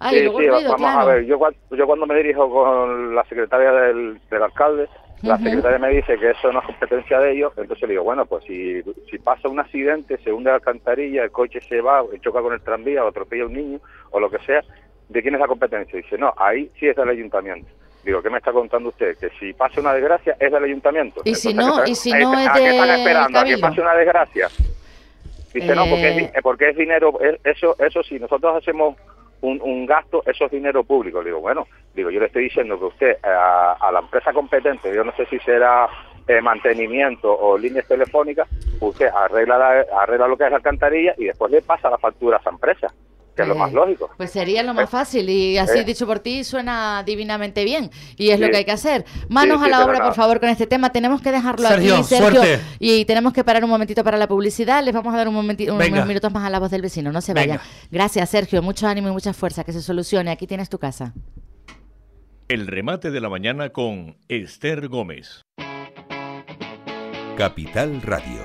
[0.00, 1.00] Ay, luego el ruido, vamos claro.
[1.00, 1.38] a ver, yo,
[1.70, 4.88] yo cuando me dirijo con la secretaria del, del alcalde,
[5.24, 8.26] la secretaria me dice que eso no es competencia de ellos, entonces le digo, bueno,
[8.26, 12.40] pues si, si pasa un accidente, se hunde la alcantarilla, el coche se va, choca
[12.42, 14.62] con el tranvía o atropella a un niño o lo que sea,
[15.08, 15.96] ¿de quién es la competencia?
[15.96, 17.68] Dice, no, ahí sí es del ayuntamiento.
[18.04, 19.16] Digo, ¿qué me está contando usted?
[19.16, 21.22] Que si pasa una desgracia es del ayuntamiento.
[21.24, 23.38] Y si Entonces, no- ¿qué y si no ¿a es qué están esperando?
[23.38, 24.48] ¿A que pase una desgracia?
[25.54, 26.32] Dice, no, porque es, Eh.
[26.42, 28.96] porque es dinero, es- eso, eso si nosotros hacemos
[29.42, 31.22] un, un gasto, eso es dinero público.
[31.22, 34.94] Digo, bueno, digo, yo le estoy diciendo que usted eh, a, a la empresa competente,
[34.94, 35.88] yo no sé si será
[36.26, 38.48] eh, mantenimiento o líneas telefónicas,
[38.80, 42.38] usted arregla, la- arregla lo que es la alcantarilla y después le pasa la factura
[42.38, 42.86] a esa empresa,
[43.34, 44.10] que es lo Eh, más lógico.
[44.16, 45.84] Pues sería lo más fácil y así eh.
[45.84, 49.04] dicho por ti suena divinamente bien y es lo que hay que hacer.
[49.28, 50.90] Manos Sí, a la obra, por favor, con este tema.
[50.92, 52.60] Tenemos que dejarlo Sergio, aquí, Sergio, suerte.
[52.78, 54.84] y tenemos que parar un momentito para la publicidad.
[54.84, 55.96] Les vamos a dar un momentito, Venga.
[55.96, 57.10] unos minutos más a la voz del vecino.
[57.12, 57.56] No se Venga.
[57.56, 57.66] vayan.
[57.90, 58.62] Gracias, Sergio.
[58.62, 59.64] Mucho ánimo y mucha fuerza.
[59.64, 60.30] Que se solucione.
[60.30, 61.12] Aquí tienes tu casa.
[62.48, 65.42] El remate de la mañana con Esther Gómez.
[67.36, 68.43] Capital Radio.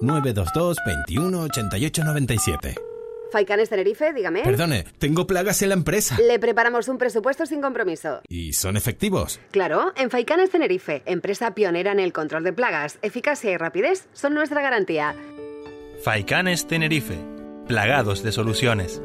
[0.00, 2.74] 922 21 88 97.
[3.32, 4.42] Faicanes Tenerife, dígame.
[4.42, 6.16] Perdone, tengo plagas en la empresa.
[6.20, 8.20] Le preparamos un presupuesto sin compromiso.
[8.28, 9.40] ¿Y son efectivos?
[9.50, 14.34] Claro, en Faicanes Tenerife, empresa pionera en el control de plagas, eficacia y rapidez son
[14.34, 15.14] nuestra garantía.
[16.02, 17.18] Faicanes Tenerife.
[17.66, 19.02] Plagados de soluciones.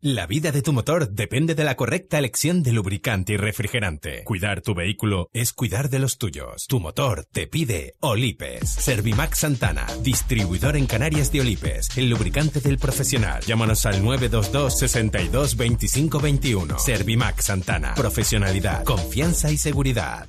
[0.00, 4.22] La vida de tu motor depende de la correcta elección de lubricante y refrigerante.
[4.22, 6.68] Cuidar tu vehículo es cuidar de los tuyos.
[6.68, 8.68] Tu motor te pide Olipes.
[8.68, 13.42] Servimax Santana, distribuidor en Canarias de Olipes, el lubricante del profesional.
[13.42, 16.78] Llámanos al 922 62 25 21.
[16.78, 20.28] Servimax Santana, profesionalidad, confianza y seguridad.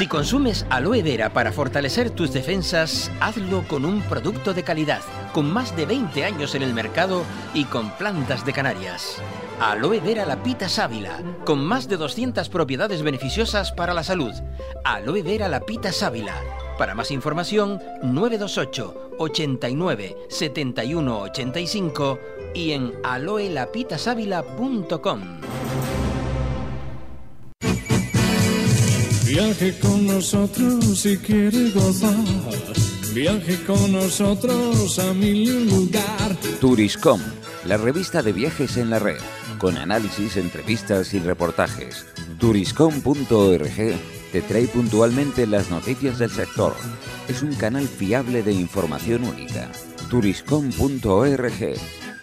[0.00, 5.02] Si consumes aloe vera para fortalecer tus defensas, hazlo con un producto de calidad,
[5.34, 9.16] con más de 20 años en el mercado y con plantas de Canarias.
[9.60, 14.32] Aloe vera lapita sábila, con más de 200 propiedades beneficiosas para la salud.
[14.84, 16.34] Aloe vera lapita sábila.
[16.78, 22.18] Para más información, 928 89 71 85
[22.54, 25.40] y en aloelapitasávila.com.
[29.30, 32.16] Viaje con nosotros si quiere gozar.
[33.14, 36.36] Viaje con nosotros a mil lugar.
[36.60, 37.20] Turiscom,
[37.64, 39.20] la revista de viajes en la red,
[39.58, 42.06] con análisis, entrevistas y reportajes.
[42.40, 43.76] Turiscom.org
[44.32, 46.74] te trae puntualmente las noticias del sector.
[47.28, 49.70] Es un canal fiable de información única.
[50.10, 51.74] Turiscom.org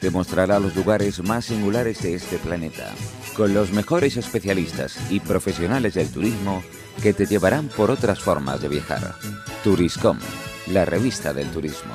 [0.01, 2.93] te mostrará los lugares más singulares de este planeta,
[3.37, 6.61] con los mejores especialistas y profesionales del turismo
[7.01, 9.13] que te llevarán por otras formas de viajar.
[9.63, 10.17] Turiscom,
[10.71, 11.93] la revista del turismo.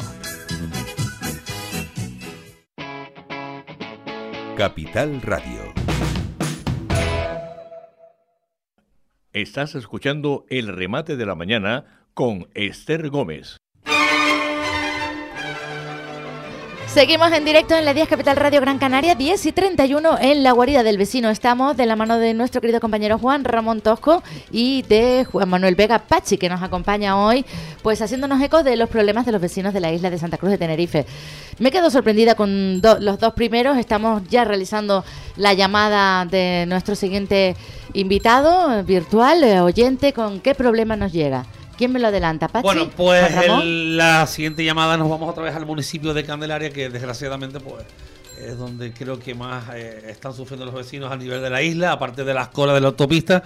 [4.57, 5.73] Capital Radio.
[9.33, 13.62] Estás escuchando el remate de la mañana con Esther Gómez.
[16.95, 20.53] Seguimos en directo en la 10 Capital Radio Gran Canaria, 10 y 31 en la
[20.53, 21.31] guarida del vecino.
[21.31, 25.75] Estamos de la mano de nuestro querido compañero Juan Ramón Tosco y de Juan Manuel
[25.75, 27.47] Vega Pachi, que nos acompaña hoy,
[27.83, 30.51] pues haciéndonos eco de los problemas de los vecinos de la isla de Santa Cruz
[30.51, 31.07] de Tenerife.
[31.59, 33.79] Me quedo sorprendida con los dos primeros.
[33.79, 35.03] Estamos ya realizando
[35.37, 37.57] la llamada de nuestro siguiente
[37.95, 41.47] invitado virtual, eh, oyente, con qué problema nos llega.
[41.77, 42.63] ¿Quién me lo adelanta, Pachi?
[42.65, 43.25] Bueno, pues
[43.63, 47.85] el- la siguiente llamada nos vamos otra vez al municipio de Candelaria, que desgraciadamente pues
[48.39, 51.93] es donde creo que más eh, están sufriendo los vecinos a nivel de la isla,
[51.93, 53.43] aparte de las colas de la autopista.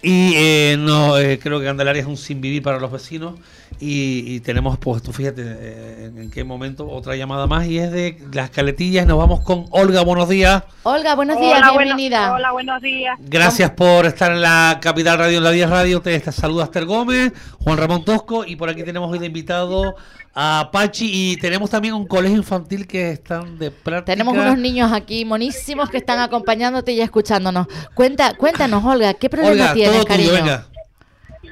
[0.00, 3.34] Y eh, no eh, creo que Candelaria es un sin vivir para los vecinos.
[3.80, 7.78] Y, y tenemos, pues tú fíjate eh, en, en qué momento otra llamada más y
[7.78, 9.06] es de las caletillas.
[9.06, 10.62] Nos vamos con Olga, buenos días.
[10.84, 12.32] Olga, buenos días, Hola, bienvenida.
[12.32, 13.16] hola, buenos días.
[13.20, 16.00] Gracias por estar en la Capital Radio, en la 10 Radio.
[16.00, 19.94] Te te saluda Esther Gómez, Juan Ramón Tosco y por aquí tenemos hoy de invitado
[20.34, 24.12] a Pachi y tenemos también un colegio infantil que están de práctica.
[24.12, 27.66] Tenemos unos niños aquí monísimos que están acompañándote y escuchándonos.
[27.94, 30.32] Cuenta, cuéntanos, Olga, ¿qué problema Olga, tienes, todo tuyo, cariño?
[30.32, 30.66] venga.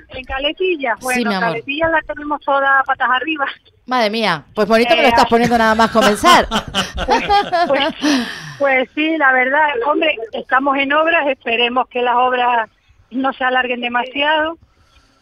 [0.09, 1.49] En Caletillas, bueno, mi amor.
[1.51, 3.47] Caletillas la tenemos toda patas arriba.
[3.87, 6.47] Madre mía, pues bonito me lo Eh, estás poniendo nada más comenzar.
[7.07, 7.95] pues,
[8.59, 12.71] pues sí, la verdad, hombre, estamos en obras, esperemos que las obras
[13.11, 14.59] no se alarguen demasiado.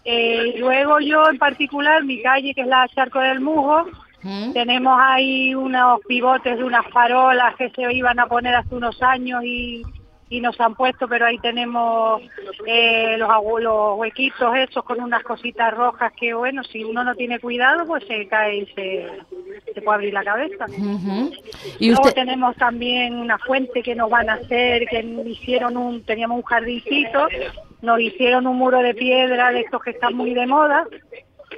[0.04, 3.86] Eh, luego yo en particular, mi calle, que es la Charco del Mujo,
[4.54, 9.44] tenemos ahí unos pivotes de unas farolas que se iban a poner hace unos años
[9.44, 9.82] y,
[10.30, 12.22] y nos han puesto, pero ahí tenemos
[12.66, 13.28] eh, los,
[13.60, 18.04] los huequitos esos con unas cositas rojas que, bueno, si uno no tiene cuidado, pues
[18.06, 19.10] se cae y se,
[19.74, 20.66] se puede abrir la cabeza.
[21.78, 26.02] Y Luego usted, tenemos también una fuente que nos van a hacer, que hicieron un,
[26.04, 27.28] teníamos un jardincito,
[27.82, 30.86] nos hicieron un muro de piedra de estos que están muy de moda,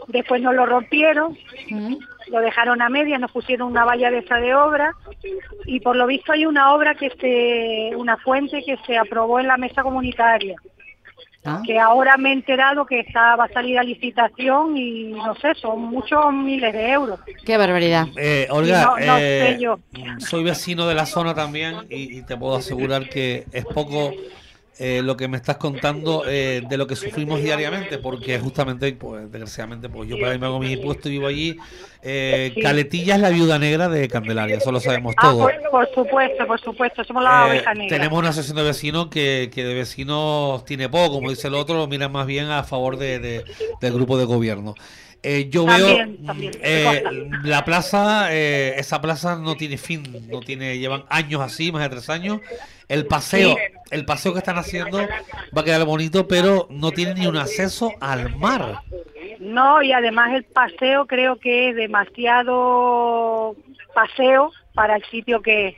[0.09, 1.37] después nos lo rompieron,
[2.29, 4.93] lo dejaron a medias, nos pusieron una valla de esa de obra
[5.65, 9.49] y por lo visto hay una obra que se, una fuente que se aprobó en
[9.49, 10.57] la mesa comunitaria.
[11.49, 11.63] Ah.
[11.65, 15.55] que ahora me he enterado que está, va a salir a licitación y no sé,
[15.55, 17.21] son muchos miles de euros.
[17.45, 18.09] qué barbaridad.
[18.17, 19.79] Eh, Olga, No- no eh, sé yo.
[20.19, 24.13] soy vecino de la zona también y, y te puedo asegurar que es poco
[24.79, 29.31] eh, lo que me estás contando eh, de lo que sufrimos diariamente, porque justamente, pues
[29.33, 31.57] desgraciadamente, pues yo para me hago mi impuesto y vivo allí.
[32.03, 32.55] Eh.
[32.63, 35.51] Caletilla es la viuda negra de Candelaria, eso lo sabemos Ah, todos.
[35.51, 37.97] por, por supuesto, por supuesto, somos la Eh, oveja negra.
[37.97, 41.77] tenemos una asociación de vecinos que, que de vecinos tiene poco, como dice el otro,
[41.77, 43.45] lo miran más bien a favor de, de-
[43.81, 44.75] del grupo de gobierno.
[45.23, 47.03] Eh, yo También, veo también, eh,
[47.43, 51.83] me la plaza, eh, esa plaza no tiene fin, no tiene, llevan años así, más
[51.83, 52.41] de tres años.
[52.89, 53.57] El paseo,
[53.91, 57.93] el paseo que están haciendo va a quedar bonito, pero no tiene ni un acceso
[58.01, 58.83] al mar.
[59.41, 63.57] No, y además el paseo creo que es demasiado
[63.95, 65.75] paseo para el sitio que es.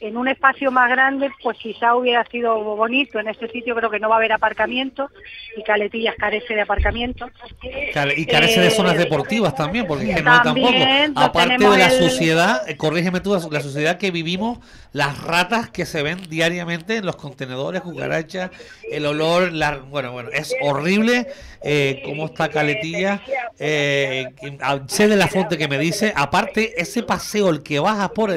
[0.00, 3.18] En un espacio más grande, pues quizá hubiera sido bonito.
[3.18, 5.10] En este sitio creo que no va a haber aparcamiento
[5.56, 7.28] y Caletillas carece de aparcamiento.
[8.16, 10.68] Y carece de Eh, zonas deportivas también, porque que no tampoco.
[10.68, 14.58] también, Aparte de la el- suciedad, eh, corrígeme tú, la sociedad que vivimos,
[14.92, 18.50] las ratas que se ven diariamente en los contenedores, cucarachas,
[18.90, 21.26] el olor, la, bueno, bueno, es horrible
[21.62, 23.20] eh, cómo está Caletilla.
[23.58, 24.26] Eh,
[24.88, 28.36] sé de la fuente que me dice, aparte ese paseo, el que baja por la,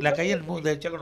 [0.00, 0.97] la calle del Chaco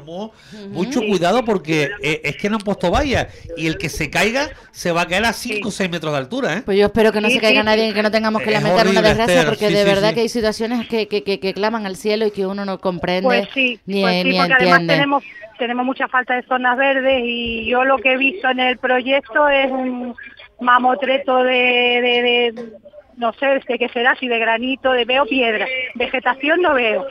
[0.70, 4.50] Mucho cuidado porque eh, es que no han puesto vallas y el que se caiga
[4.72, 6.62] se va a caer a 5 o 6 metros de altura, ¿eh?
[6.64, 8.88] Pues yo espero que no se caiga nadie y que no tengamos que Es lamentar
[8.88, 10.14] una desgracia, Esther, porque sí, de sí, verdad sí.
[10.14, 13.22] que hay situaciones que, que, que, que claman al cielo y que uno no comprende
[13.26, 14.94] Pues sí, ni, pues sí, ni porque además entiende.
[14.94, 15.24] tenemos
[15.58, 19.48] tenemos mucha falta de zonas verdes y yo lo que he visto en el proyecto
[19.48, 20.14] es un
[20.60, 22.72] mamotreto de, de, de-
[23.16, 27.06] no sé de qué será, si de granito, de veo piedra, vegetación no veo.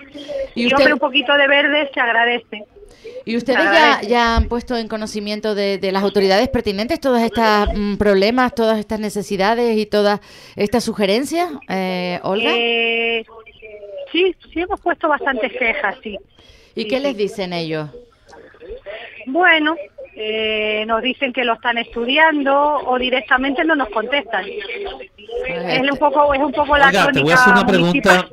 [0.53, 2.63] ¿Y Y, usted- hombre, un poquito de verde se agradece.
[3.25, 7.69] ¿Y ustedes ya, ya han puesto en conocimiento de, de las autoridades pertinentes todos estos
[7.73, 10.19] mm, problemas, todas estas necesidades y todas
[10.55, 12.51] estas sugerencias, eh, Olga?
[12.55, 13.25] Eh,
[14.11, 16.19] sí, sí hemos puesto bastantes quejas, sí.
[16.75, 17.89] ¿Y qué les dicen ellos?
[19.25, 19.75] Bueno,
[20.15, 24.45] eh, nos dicen que lo están estudiando o directamente no nos contestan.
[25.47, 28.29] Es un poco, es un poco la Olga, te voy a crónica hacer una municipal.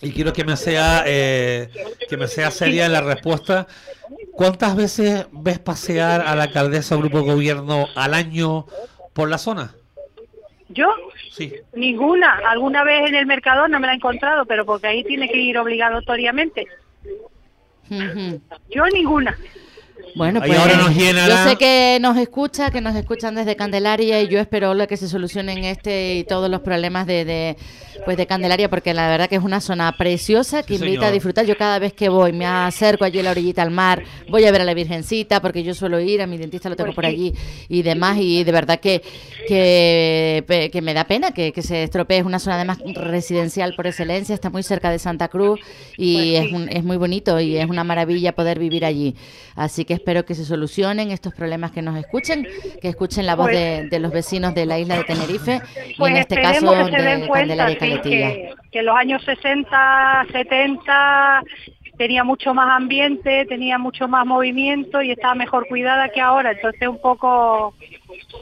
[0.00, 1.68] Y quiero que me sea eh,
[2.08, 3.66] que me sea seria la respuesta.
[4.32, 8.66] ¿Cuántas veces ves pasear a la alcaldesa o grupo de gobierno al año
[9.12, 9.74] por la zona?
[10.68, 10.86] ¿Yo?
[11.30, 11.52] Sí.
[11.74, 12.40] Ninguna.
[12.48, 15.38] Alguna vez en el mercado no me la he encontrado, pero porque ahí tiene que
[15.38, 16.66] ir obligatoriamente.
[18.70, 19.36] Yo ninguna.
[20.14, 23.56] Bueno, pues ahora nos llena yo la- sé que nos escucha, que nos escuchan desde
[23.56, 27.56] Candelaria y yo espero que se solucionen este y todos los problemas de, de,
[28.04, 31.04] pues de Candelaria porque la verdad que es una zona preciosa que Sí, invita señor.
[31.06, 31.46] a disfrutar.
[31.46, 34.50] Yo cada vez que voy me acerco allí a la orillita al mar, voy a
[34.52, 37.32] ver a la Virgencita porque yo suelo ir, a mi dentista lo tengo por allí
[37.68, 39.02] y demás y de verdad que
[39.48, 42.18] que, me da pena que, que se estropee.
[42.18, 45.60] Es una zona además residencial por excelencia, está muy cerca de Santa Cruz
[45.96, 49.14] y Pues es, un- es muy bonito y es una maravilla poder vivir allí.
[49.54, 52.46] Así que espero que se solucionen estos problemas, que nos escuchen,
[52.80, 55.94] que escuchen la voz Pues- de, de los vecinos de la isla de Tenerife y
[55.96, 61.42] Pues en este caso de Candelaria que en los años 60, 70
[61.98, 66.52] tenía mucho más ambiente, tenía mucho más movimiento y estaba mejor cuidada que ahora.
[66.52, 67.74] Entonces un poco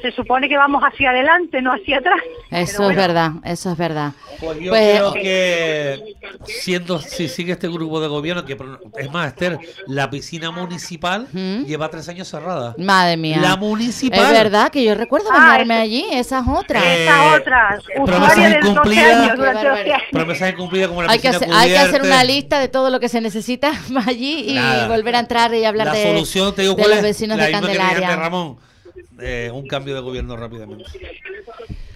[0.03, 2.21] se supone que vamos hacia adelante, no hacia atrás.
[2.51, 4.13] Eso es verdad, eso es verdad.
[4.41, 8.57] Pues yo Pues, creo que siendo si sigue este grupo de gobierno que
[8.99, 11.27] es más Esther la piscina municipal
[11.67, 13.39] lleva tres años cerrada Madre mía.
[13.41, 16.83] la municipal Es verdad que yo recuerdo Ah, bañarme allí, esas otras.
[16.85, 19.15] Eh, Esas otras, promesas usuaria de 12 incumplidas.
[19.17, 20.03] años, durante Qué 12 años.
[20.13, 22.07] promesas incumplidas como la Hay que, hacer, hay que hacer cubierta.
[22.21, 23.73] una lista de todo lo que se necesita
[24.07, 24.89] allí y Nada.
[24.89, 27.45] volver a entrar y hablar la de, solución te digo de cuál los vecinos la
[27.47, 28.17] de misma que Candelaria.
[28.17, 28.57] Ramón
[29.23, 30.85] Eh, un cambio de gobierno rápidamente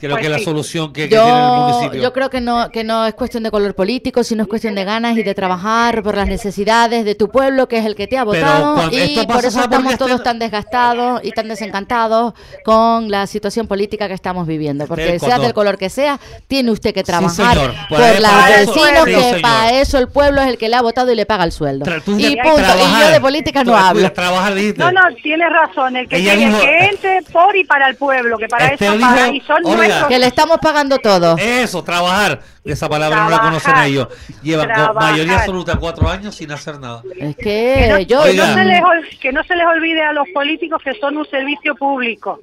[0.07, 0.45] creo Pues que la sí.
[0.45, 3.43] solución que, que tiene el Yo, municipio yo creo que no, que no es cuestión
[3.43, 7.14] de color político, sino es cuestión de ganas y de trabajar por las necesidades de
[7.14, 8.90] tu pueblo, que es el que te ha votado.
[8.93, 13.67] Y por eso ¿sabe por estamos todos tan desgastados y tan desencantados con la situación
[13.67, 14.87] política que estamos viviendo.
[14.87, 17.75] Porque sea del color que sea, tiene usted que trabajar señor.
[17.88, 19.40] por Para- los vecinos, que señor.
[19.43, 21.85] para eso el pueblo es el que le ha votado y le paga el sueldo.
[21.87, 22.61] Tra- Y punto.
[22.61, 24.12] Y yo de política no hablo.
[24.12, 27.97] trabajar No, no, tienes razón, el que, tiene dijo- que entre por y para el
[27.97, 30.09] pueblo, que para eso dijo, paga y son oiga, nuestros.
[30.09, 31.37] Que le estamos pagando todo.
[31.39, 32.41] Eso, trabajar.
[32.65, 33.63] Esa palabra no la Trabajar.
[33.63, 34.09] conocen ellos.
[34.43, 35.13] Llevan con Trabajar.
[35.13, 37.03] mayoría absoluta cuatro años sin hacer nada.
[37.19, 38.23] Es Que que no, yo...
[38.25, 38.83] que, no se les,
[39.21, 42.41] que no se les olvide a los políticos que son un servicio público.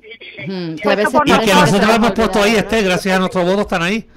[0.47, 3.61] Mm, que a veces Y que nosotros hemos puesto ahí, este, gracias a nuestro voto
[3.61, 4.07] están ahí.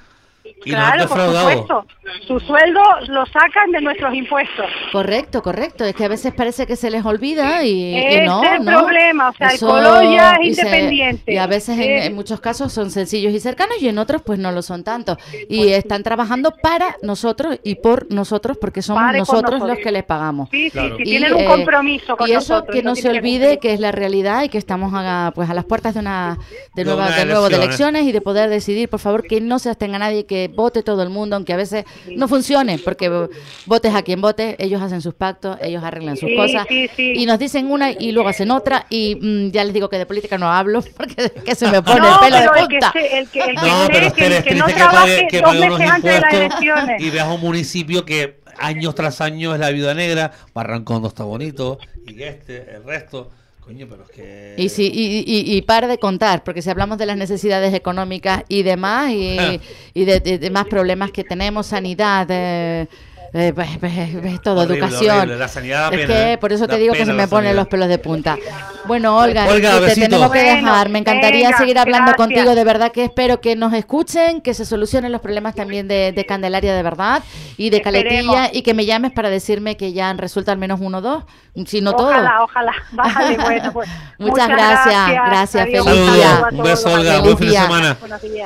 [0.66, 1.86] Y claro, por supuesto.
[2.26, 4.66] Su sueldo lo sacan de nuestros impuestos.
[4.92, 5.84] Correcto, correcto.
[5.84, 8.64] Es que a veces parece que se les olvida y, y Ese no, es el
[8.64, 8.78] no.
[8.78, 11.32] problema, o sea, el color ya es y se- independiente.
[11.34, 12.06] y a veces en, Eh.
[12.06, 15.18] en muchos casos son sencillos y cercanos y en otros pues no lo son tanto.
[15.50, 19.68] Y están trabajando para nosotros y por nosotros porque somos nosotros, nosotros.
[19.68, 20.48] los que les pagamos.
[20.50, 20.96] Sí, sí, Claro.
[20.96, 22.74] sí, Y, tienen un eh, compromiso con y eso nosotros.
[22.76, 25.64] que no se olvide que es la realidad y que estamos a, pues a las
[25.66, 26.38] puertas de una
[26.74, 27.64] de, De nueva, de nuevo de elecciones.
[27.66, 31.02] elecciones y de poder decidir, por favor, que no se abstenga nadie, que vote todo
[31.02, 31.84] el mundo, aunque a veces
[32.16, 33.28] no funcione, porque
[33.66, 37.12] votes a quien vote, ellos hacen sus pactos, ellos arreglan sus Sí, cosas sí, sí.
[37.16, 40.06] y nos dicen una y luego hacen otra y mm, ya les digo que de
[40.06, 42.92] política no hablo porque que se me pone No, el pelo de el que, punta.
[42.92, 45.40] se- el que, el que No, pero que, es que no que trabaje pague, que
[45.40, 47.02] dos meses antes de las impuestos elecciones.
[47.02, 51.78] y veas un municipio que años tras años es la viuda negra, Barrancondo está bonito,
[52.06, 53.30] y este, el resto.
[53.64, 54.54] Coño, pero es que.
[54.58, 58.42] Y, sí, y, y, y para de contar, porque si hablamos de las necesidades económicas
[58.48, 59.58] y demás, y,
[59.94, 62.86] y de, de- de más problemas que tenemos, sanidad, eh,
[63.34, 63.92] eh, pues, pues,
[64.22, 65.16] pues, todo, Horrible, educación.
[65.18, 65.36] horrible.
[65.36, 66.38] La sanidad da es pena, que ¿eh?
[66.38, 67.54] por eso te digo que se me ponen sanidad.
[67.56, 68.38] los pelos de punta.
[68.86, 70.88] Bueno, Olga, Olga, que te tenemos que Bueno, dejar.
[70.88, 72.16] Me encantaría venga, seguir hablando gracias.
[72.28, 76.12] contigo, de verdad que espero que nos escuchen, que se solucionen los problemas también de,
[76.12, 77.24] de Candelaria de verdad
[77.56, 78.48] y de Caletilla Esperemos.
[78.52, 81.24] y que me llames para decirme que ya han resuelto al menos uno o dos,
[81.66, 82.10] si no todo.
[82.10, 82.72] Ojalá, ojalá.
[82.92, 86.44] Vale, bueno, pues, Muchas gracias, gracias, Adiós, feliz día.
[86.52, 87.96] Un beso, Olga, Feliz buen fin de semana.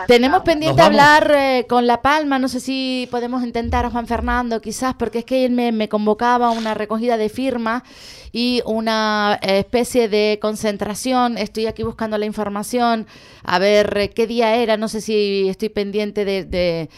[0.07, 4.62] Tenemos pendiente hablar eh, con La Palma, no sé si podemos intentar a Juan Fernando,
[4.62, 4.77] quizás.
[4.98, 7.82] Porque es que él me, me convocaba a una recogida de firmas
[8.32, 11.38] y una eh, especie de concentración.
[11.38, 13.06] Estoy aquí buscando la información,
[13.42, 16.90] a ver eh, qué día era, no sé si estoy pendiente de, de,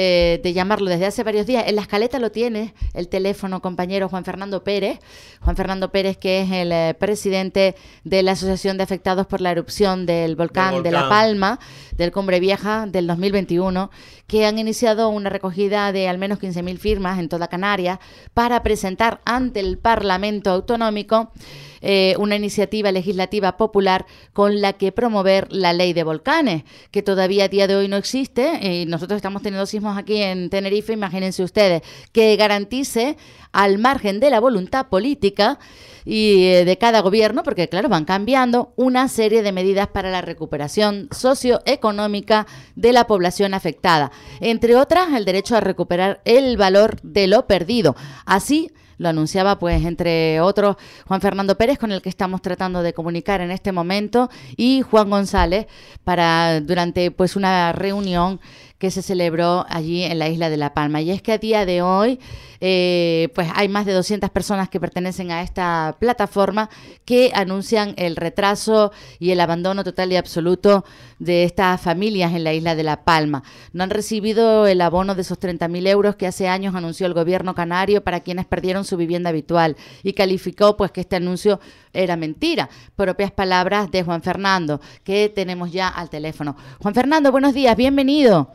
[0.00, 1.64] eh, de llamarlo desde hace varios días.
[1.66, 5.00] En la escaleta lo tiene el teléfono, compañero Juan Fernando Pérez.
[5.40, 9.50] Juan Fernando Pérez, que es el eh, presidente de la Asociación de Afectados por la
[9.50, 11.08] Erupción del volcán, de La.
[11.08, 11.58] Palma,
[11.96, 13.90] del Cumbre Vieja del 2021,
[14.28, 17.98] que han iniciado una recogida de al menos 15.000 firmas en toda Canarias
[18.34, 21.32] para presentar ante el Parlamento Autonómico
[21.80, 27.44] eh, una iniciativa legislativa popular con la que promover la ley de volcanes, que todavía
[27.44, 28.58] a día de hoy no existe.
[28.62, 33.16] Y nosotros estamos teniendo sismos aquí en Tenerife, imagínense ustedes, que garantice
[33.52, 35.58] al margen de la voluntad política
[36.04, 40.22] y eh, de cada gobierno, porque claro, van cambiando una serie de medidas para la
[40.22, 44.10] recuperación socioeconómica de la población afectada.
[44.40, 47.94] Entre otras, el derecho a recuperar el valor de lo perdido.
[48.24, 52.92] Así lo anunciaba, pues, entre otros, Juan Fernando Pérez, con el que estamos tratando de
[52.92, 55.66] comunicar en este momento, y Juan González,
[56.04, 58.40] para durante pues una reunión
[58.78, 61.00] que se celebró allí en la isla de La Palma.
[61.00, 62.20] Y es que a día de hoy,
[62.60, 66.70] eh, pues hay más de 200 personas que pertenecen a esta plataforma
[67.04, 70.84] que anuncian el retraso y el abandono total y absoluto
[71.18, 73.42] de estas familias en la isla de La Palma.
[73.72, 77.56] No han recibido el abono de esos 30.000 euros que hace años anunció el gobierno
[77.56, 81.58] canario para quienes perdieron su vivienda habitual y calificó pues que este anuncio
[81.92, 82.68] era mentira.
[82.94, 86.56] Propias palabras de Juan Fernando, que tenemos ya al teléfono.
[86.80, 88.52] Juan Fernando, buenos días, bienvenido.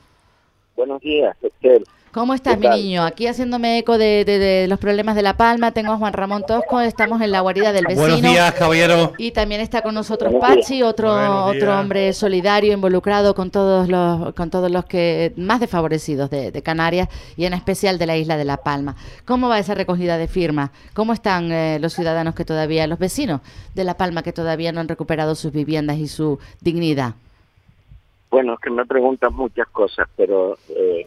[0.76, 1.84] Buenos días, Esther.
[2.12, 3.04] ¿Cómo estás, ¿Qué mi niño?
[3.04, 5.72] Aquí haciéndome eco de, de- de los problemas de La Palma.
[5.72, 8.02] Tengo a Juan Ramón Tosco, estamos en la guarida del vecino.
[8.04, 9.14] Buenos días, caballero.
[9.18, 10.32] Y también está con nosotros.
[10.40, 11.12] Pachi, otro,
[11.46, 16.62] otro hombre solidario, involucrado con todos los, con todos los que más desfavorecidos de, de
[16.62, 18.96] Canarias y en especial de la isla de La Palma.
[19.26, 20.70] ¿Cómo va esa recogida de firmas?
[20.94, 23.42] ¿Cómo están eh, los ciudadanos que todavía, los vecinos
[23.74, 27.16] de La Palma que todavía no han recuperado sus viviendas y su dignidad?
[28.34, 31.06] Bueno, es que me preguntan muchas cosas, pero eh,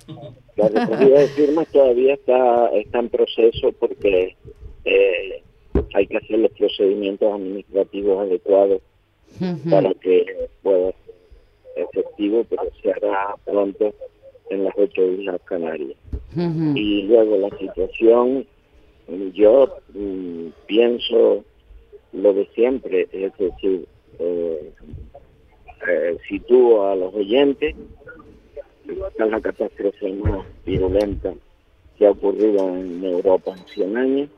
[0.55, 4.37] la recogida de firmas todavía está, está en proceso porque
[4.85, 5.43] eh,
[5.95, 8.81] hay que hacer los procedimientos administrativos adecuados
[9.69, 13.93] para que pueda ser efectivo, pero se hará pronto
[14.51, 15.99] en las ocho islas Canarias.
[16.77, 18.47] Y luego la situación,
[19.35, 21.45] yo mm, pienso
[22.13, 23.89] lo de siempre, es decir,
[24.21, 24.73] eh,
[25.89, 27.75] eh, sitúo a los oyentes,
[28.87, 31.35] esta es la catástrofe más virulenta
[31.99, 34.29] que ha ocurrido en Europa en 100 años,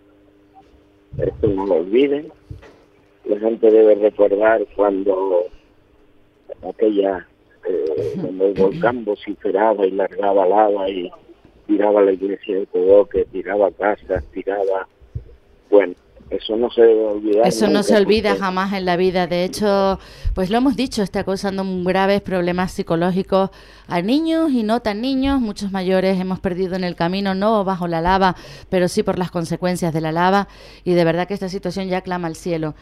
[1.18, 2.30] esto no lo olviden,
[3.24, 5.44] la gente debe recordar cuando
[6.68, 7.26] aquella,
[7.68, 11.11] eh, cuando el volcán vociferaba y largaba lava y
[11.66, 14.88] tiraba la iglesia de Codoque, tiraba casas, tiraba,
[15.70, 15.94] bueno,
[16.30, 17.46] eso no se debe olvidar.
[17.46, 19.26] Eso no se olvida jamás en la vida.
[19.26, 19.98] De hecho,
[20.34, 23.50] pues lo hemos dicho, está causando graves problemas psicológicos
[23.86, 25.40] a niños y no tan niños.
[25.40, 28.36] Muchos mayores hemos perdido en el camino, no bajo la lava,
[28.68, 30.48] pero sí por las consecuencias de la lava.
[30.84, 32.74] Y de verdad que esta situación ya clama al cielo.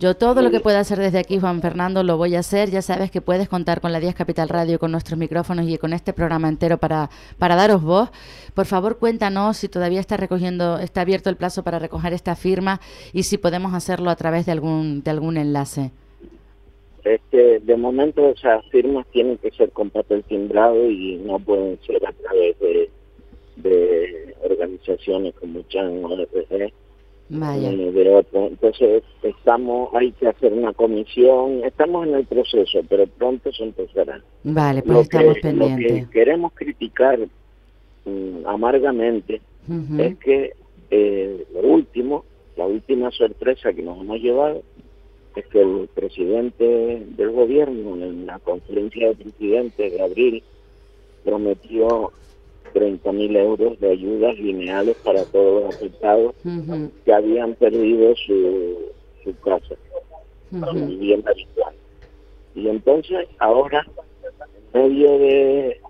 [0.00, 2.70] Yo todo lo que pueda hacer desde aquí, Juan Fernando, lo voy a hacer.
[2.70, 5.92] Ya sabes que puedes contar con la 10 Capital Radio, con nuestros micrófonos y con
[5.92, 8.10] este programa entero para, para daros voz.
[8.54, 12.80] Por favor, cuéntanos si todavía está recogiendo, está abierto el plazo para recoger esta firma
[13.12, 15.90] y si podemos hacerlo a través de algún, de algún enlace.
[17.04, 22.04] Este, de momento esas firmas tienen que ser con papel timbrado y no pueden ser
[22.06, 22.90] a través de,
[23.56, 26.72] de organizaciones como Chan o RPG
[27.30, 27.72] Vaya.
[27.72, 28.48] ni de otro.
[28.48, 34.20] Entonces estamos, hay que hacer una comisión, estamos en el proceso, pero pronto se empezará.
[34.44, 36.06] Vale, pues Lo estamos que- Lo pendientes.
[36.06, 37.18] que queremos criticar
[38.04, 39.40] mm, amargamente
[39.98, 40.52] es que
[40.90, 42.24] eh, lo último,
[42.60, 44.62] la última sorpresa que nos hemos llevado
[45.34, 50.42] es que el presidente del gobierno en la conferencia de presidentes de abril
[51.24, 52.12] prometió
[52.74, 56.34] 30 mil euros de ayudas lineales para todos los afectados
[57.06, 58.92] que habían perdido su,
[59.24, 59.74] su casa,
[60.50, 61.74] su vivienda habitual.
[62.54, 63.86] Y entonces ahora,
[64.74, 65.80] en medio de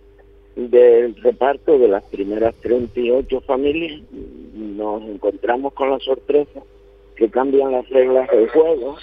[0.57, 4.01] del reparto de las primeras 38 familias,
[4.55, 6.61] nos encontramos con la sorpresa
[7.17, 8.97] que cambian las reglas del juego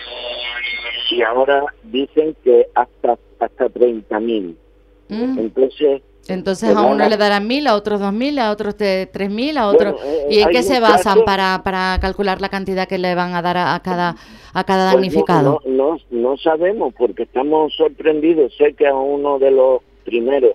[1.12, 4.58] y ahora dicen que hasta hasta 30 mil.
[5.10, 5.38] Mm.
[5.40, 9.30] Entonces, Entonces a uno le darán mil, a otros dos mil, a otros te- tres
[9.30, 9.94] mil, a otros...
[9.94, 13.14] Bueno, eh, ¿Y en qué se basan caso- para, para calcular la cantidad que le
[13.16, 14.16] van a dar a, a cada,
[14.54, 15.62] a cada Pues no- damnificado?
[15.66, 15.98] No, no,
[16.32, 18.54] no sabemos porque estamos sorprendidos.
[18.58, 20.52] Sé que a uno de los primeros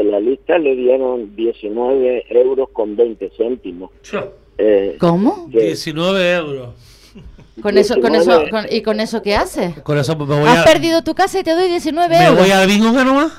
[0.00, 3.90] especialistas le dieron 19 euros con 20 céntimos.
[4.58, 5.48] Eh, ¿Cómo?
[5.50, 6.68] que- 19 euros.
[7.62, 8.42] Con eso, con 19.
[8.44, 9.80] eso, con- ¿Y con eso qué haces?
[9.80, 12.38] Con eso me voy Has a, perdido tu casa y te doy 19 me euros.
[12.40, 13.32] voy a bingo nomás.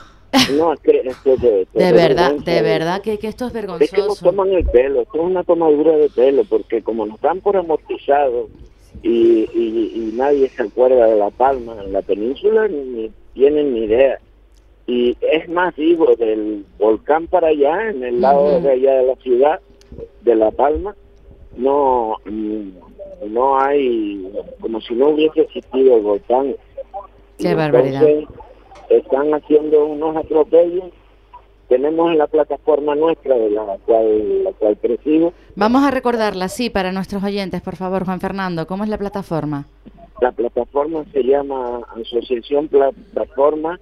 [0.58, 3.56] No, es que es de, esto De es verdad, de verdad que, que esto es
[3.56, 4.26] Es que nos vergonzoso.
[4.26, 8.48] toman el pelo, esto es una tomadura de pelo, porque como nos dan por amortizados
[9.02, 13.86] y, y, y nadie se acuerda de La Palma, en la península ni tienen ni
[13.86, 14.20] idea.
[14.90, 19.16] Y es más, digo, del volcán para allá, en el lado de allá de la
[19.18, 19.60] ciudad,
[20.22, 20.96] de La Palma,
[21.56, 22.70] no, mm,
[23.32, 24.28] no hay,
[24.60, 26.56] como si no hubiese existido el volcán.
[27.38, 28.02] Qué Y barbaridad.
[28.02, 28.36] entonces,
[28.90, 30.86] están haciendo unos atropellos.
[31.68, 36.72] Tenemos en la plataforma nuestra, de la cual, la cual presido, Vamos a recordarla, sí,
[36.72, 38.66] para nuestros oyentes, por favor, Juan Fernando.
[38.66, 39.66] ¿Cómo es la plataforma?
[40.20, 43.80] la plataforma se llama Asociación Plataforma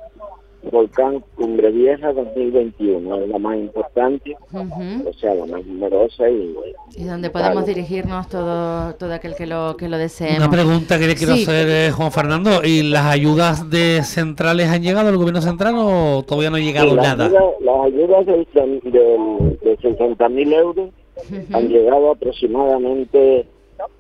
[0.71, 5.09] Volcán Cumbre Vieja 2021, es la más importante, Ujú.
[5.09, 6.55] o sea, la más numerosa y...
[6.95, 7.67] Y donde podemos Claro.
[7.67, 10.39] dirigirnos todo, todo aquel que lo, que lo deseemos.
[10.39, 11.43] Una pregunta que le quiero Sí.
[11.43, 12.61] hacer, eh, Juan Fernando.
[12.63, 16.89] ¿Y las ayudas de centrales han llegado al gobierno central o todavía no ha llegado
[16.89, 17.25] Sí, las nada?
[17.25, 18.47] ayudas- las ayudas del,
[18.91, 20.89] del- de 60 mil euros
[21.51, 23.45] han llegado aproximadamente,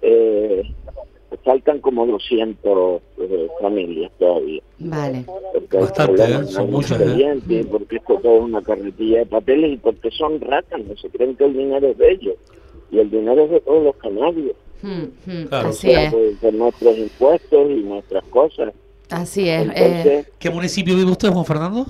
[0.01, 0.63] eh,
[1.43, 4.61] faltan como 200 eh, familias todavía.
[4.79, 5.25] Vale.
[5.53, 6.51] Porque hay Bastante, problemas, ¿eh?
[6.53, 7.65] Son muchas, ¿eh?
[7.69, 11.35] porque esto todo es una carretilla de papeles y porque son ratas, no se creen
[11.35, 12.35] que el dinero es de ellos.
[12.91, 14.55] Y el dinero es de todos los canarios.
[14.81, 15.69] Mm, mm, Claro.
[15.69, 18.73] Así O sea, es, de, de nuestros impuestos y nuestras cosas.
[19.09, 19.67] así es.
[19.67, 21.85] eh, Entonces, ¿Qué municipio vive usted, Juan Fernando?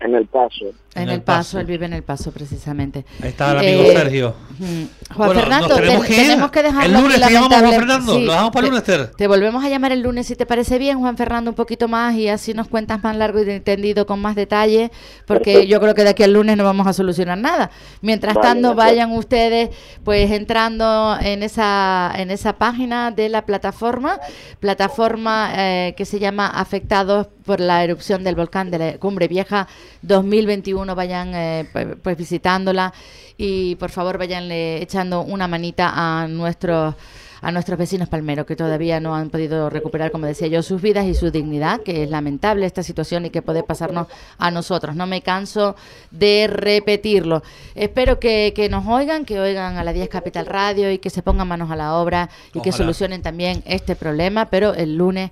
[0.00, 0.66] en el paso.
[0.94, 3.04] En el paso, él vive en el paso precisamente.
[3.22, 4.34] Ahí está el amigo Eh, Sergio.
[4.58, 4.88] Juan
[5.28, 7.70] Bueno, Fernando, nos tenemos te- que tenemos que dejarlo El lunes aquí, te llamamos, Juan
[7.72, 8.18] Fernando.
[8.18, 9.06] Lo dejamos para el lunes, Ter.
[9.12, 12.14] Te volvemos a llamar el lunes si te parece bien, Juan Fernando, un poquito más
[12.16, 14.90] y así nos cuentas más largo y entendido con más detalle,
[15.26, 15.68] porque Perfecto.
[15.70, 17.70] yo creo que de aquí al lunes no vamos a solucionar nada.
[18.00, 19.70] Mientras Vale, tanto, vayan ustedes
[20.04, 24.18] pues entrando en esa en esa página de la plataforma,
[24.58, 29.66] plataforma eh, que se llama Afectados por la erupción del volcán de la Cumbre Vieja
[30.02, 32.92] 2021, vayan eh, pues, pues visitándola
[33.36, 36.94] y por favor vayanle echando una manita a nuestros
[37.40, 41.06] a nuestros vecinos palmeros que todavía no han podido recuperar, como decía yo, sus vidas
[41.06, 44.08] y su dignidad, que es lamentable esta situación y que puede pasarnos
[44.38, 44.96] a nosotros.
[44.96, 45.76] No me canso
[46.10, 47.42] de repetirlo.
[47.74, 51.22] Espero que, que nos oigan, que oigan a la 10 Capital Radio y que se
[51.22, 55.30] pongan manos a la obra y que solucionen también este problema, pero el lunes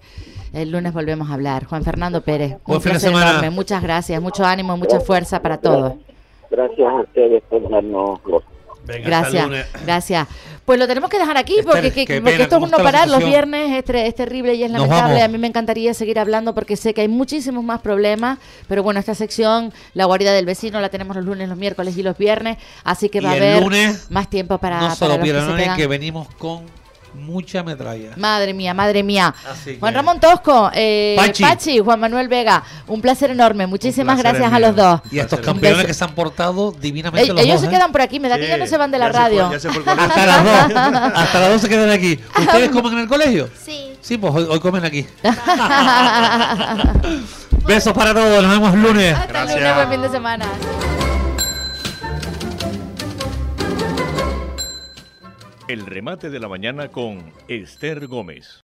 [0.57, 1.65] el lunes volvemos a hablar.
[1.67, 3.31] Juan Fernando Pérez, Buen un fin de placer semana.
[3.31, 3.51] enorme.
[3.51, 5.95] Muchas gracias, mucho ánimo, mucha fuerza para todos.
[6.51, 8.45] Gracias a ustedes por darnos voz.
[8.87, 9.67] Venga, hasta el Gracias, lunes.
[9.85, 10.29] gracias.
[10.65, 12.83] Pues lo tenemos que dejar aquí Esther, porque, que- esto es ¿cómo un no está
[12.85, 13.09] la parar.
[13.09, 15.23] Los viernes es, es terrible y es lamentable.
[15.23, 18.39] A mí me encantaría seguir hablando porque sé que hay muchísimos más problemas.
[18.69, 22.03] Pero bueno, esta sección, la guarida del vecino, la tenemos los lunes, los miércoles y
[22.05, 22.59] los viernes.
[22.85, 25.77] Así que va a haber lunes más tiempo para, no para los que se quedan.
[25.77, 26.63] que venimos con
[27.17, 28.11] mucha metralla.
[28.17, 29.35] Madre mía, madre mía.
[29.81, 31.43] Juan Ramón Tosco, eh, Pachi.
[31.43, 31.79] Pachi.
[31.81, 33.67] Juan Manuel Vega, un placer enorme.
[33.67, 35.01] Muchísimas placer gracias a los dos.
[35.11, 37.71] Y a estos campeones que se han portado divinamente Ey, los ellos dos, se ¿eh?
[37.71, 39.49] quedan por aquí, me da que ya no se van de la fue- radio.
[39.49, 39.57] fue.
[39.87, 40.77] Hasta las dos.
[41.15, 42.19] Hasta las dos se quedan aquí.
[42.39, 43.49] ¿Ustedes comen en el colegio?
[43.65, 43.93] Sí.
[44.01, 45.05] Sí, pues hoy, hoy comen aquí.
[47.67, 48.43] Besos para todos.
[48.43, 49.15] Nos vemos el lunes.
[49.17, 50.47] Hasta el lunes, buen fin de semana.
[55.69, 58.49] El remate de la mañana con Esther Gómez.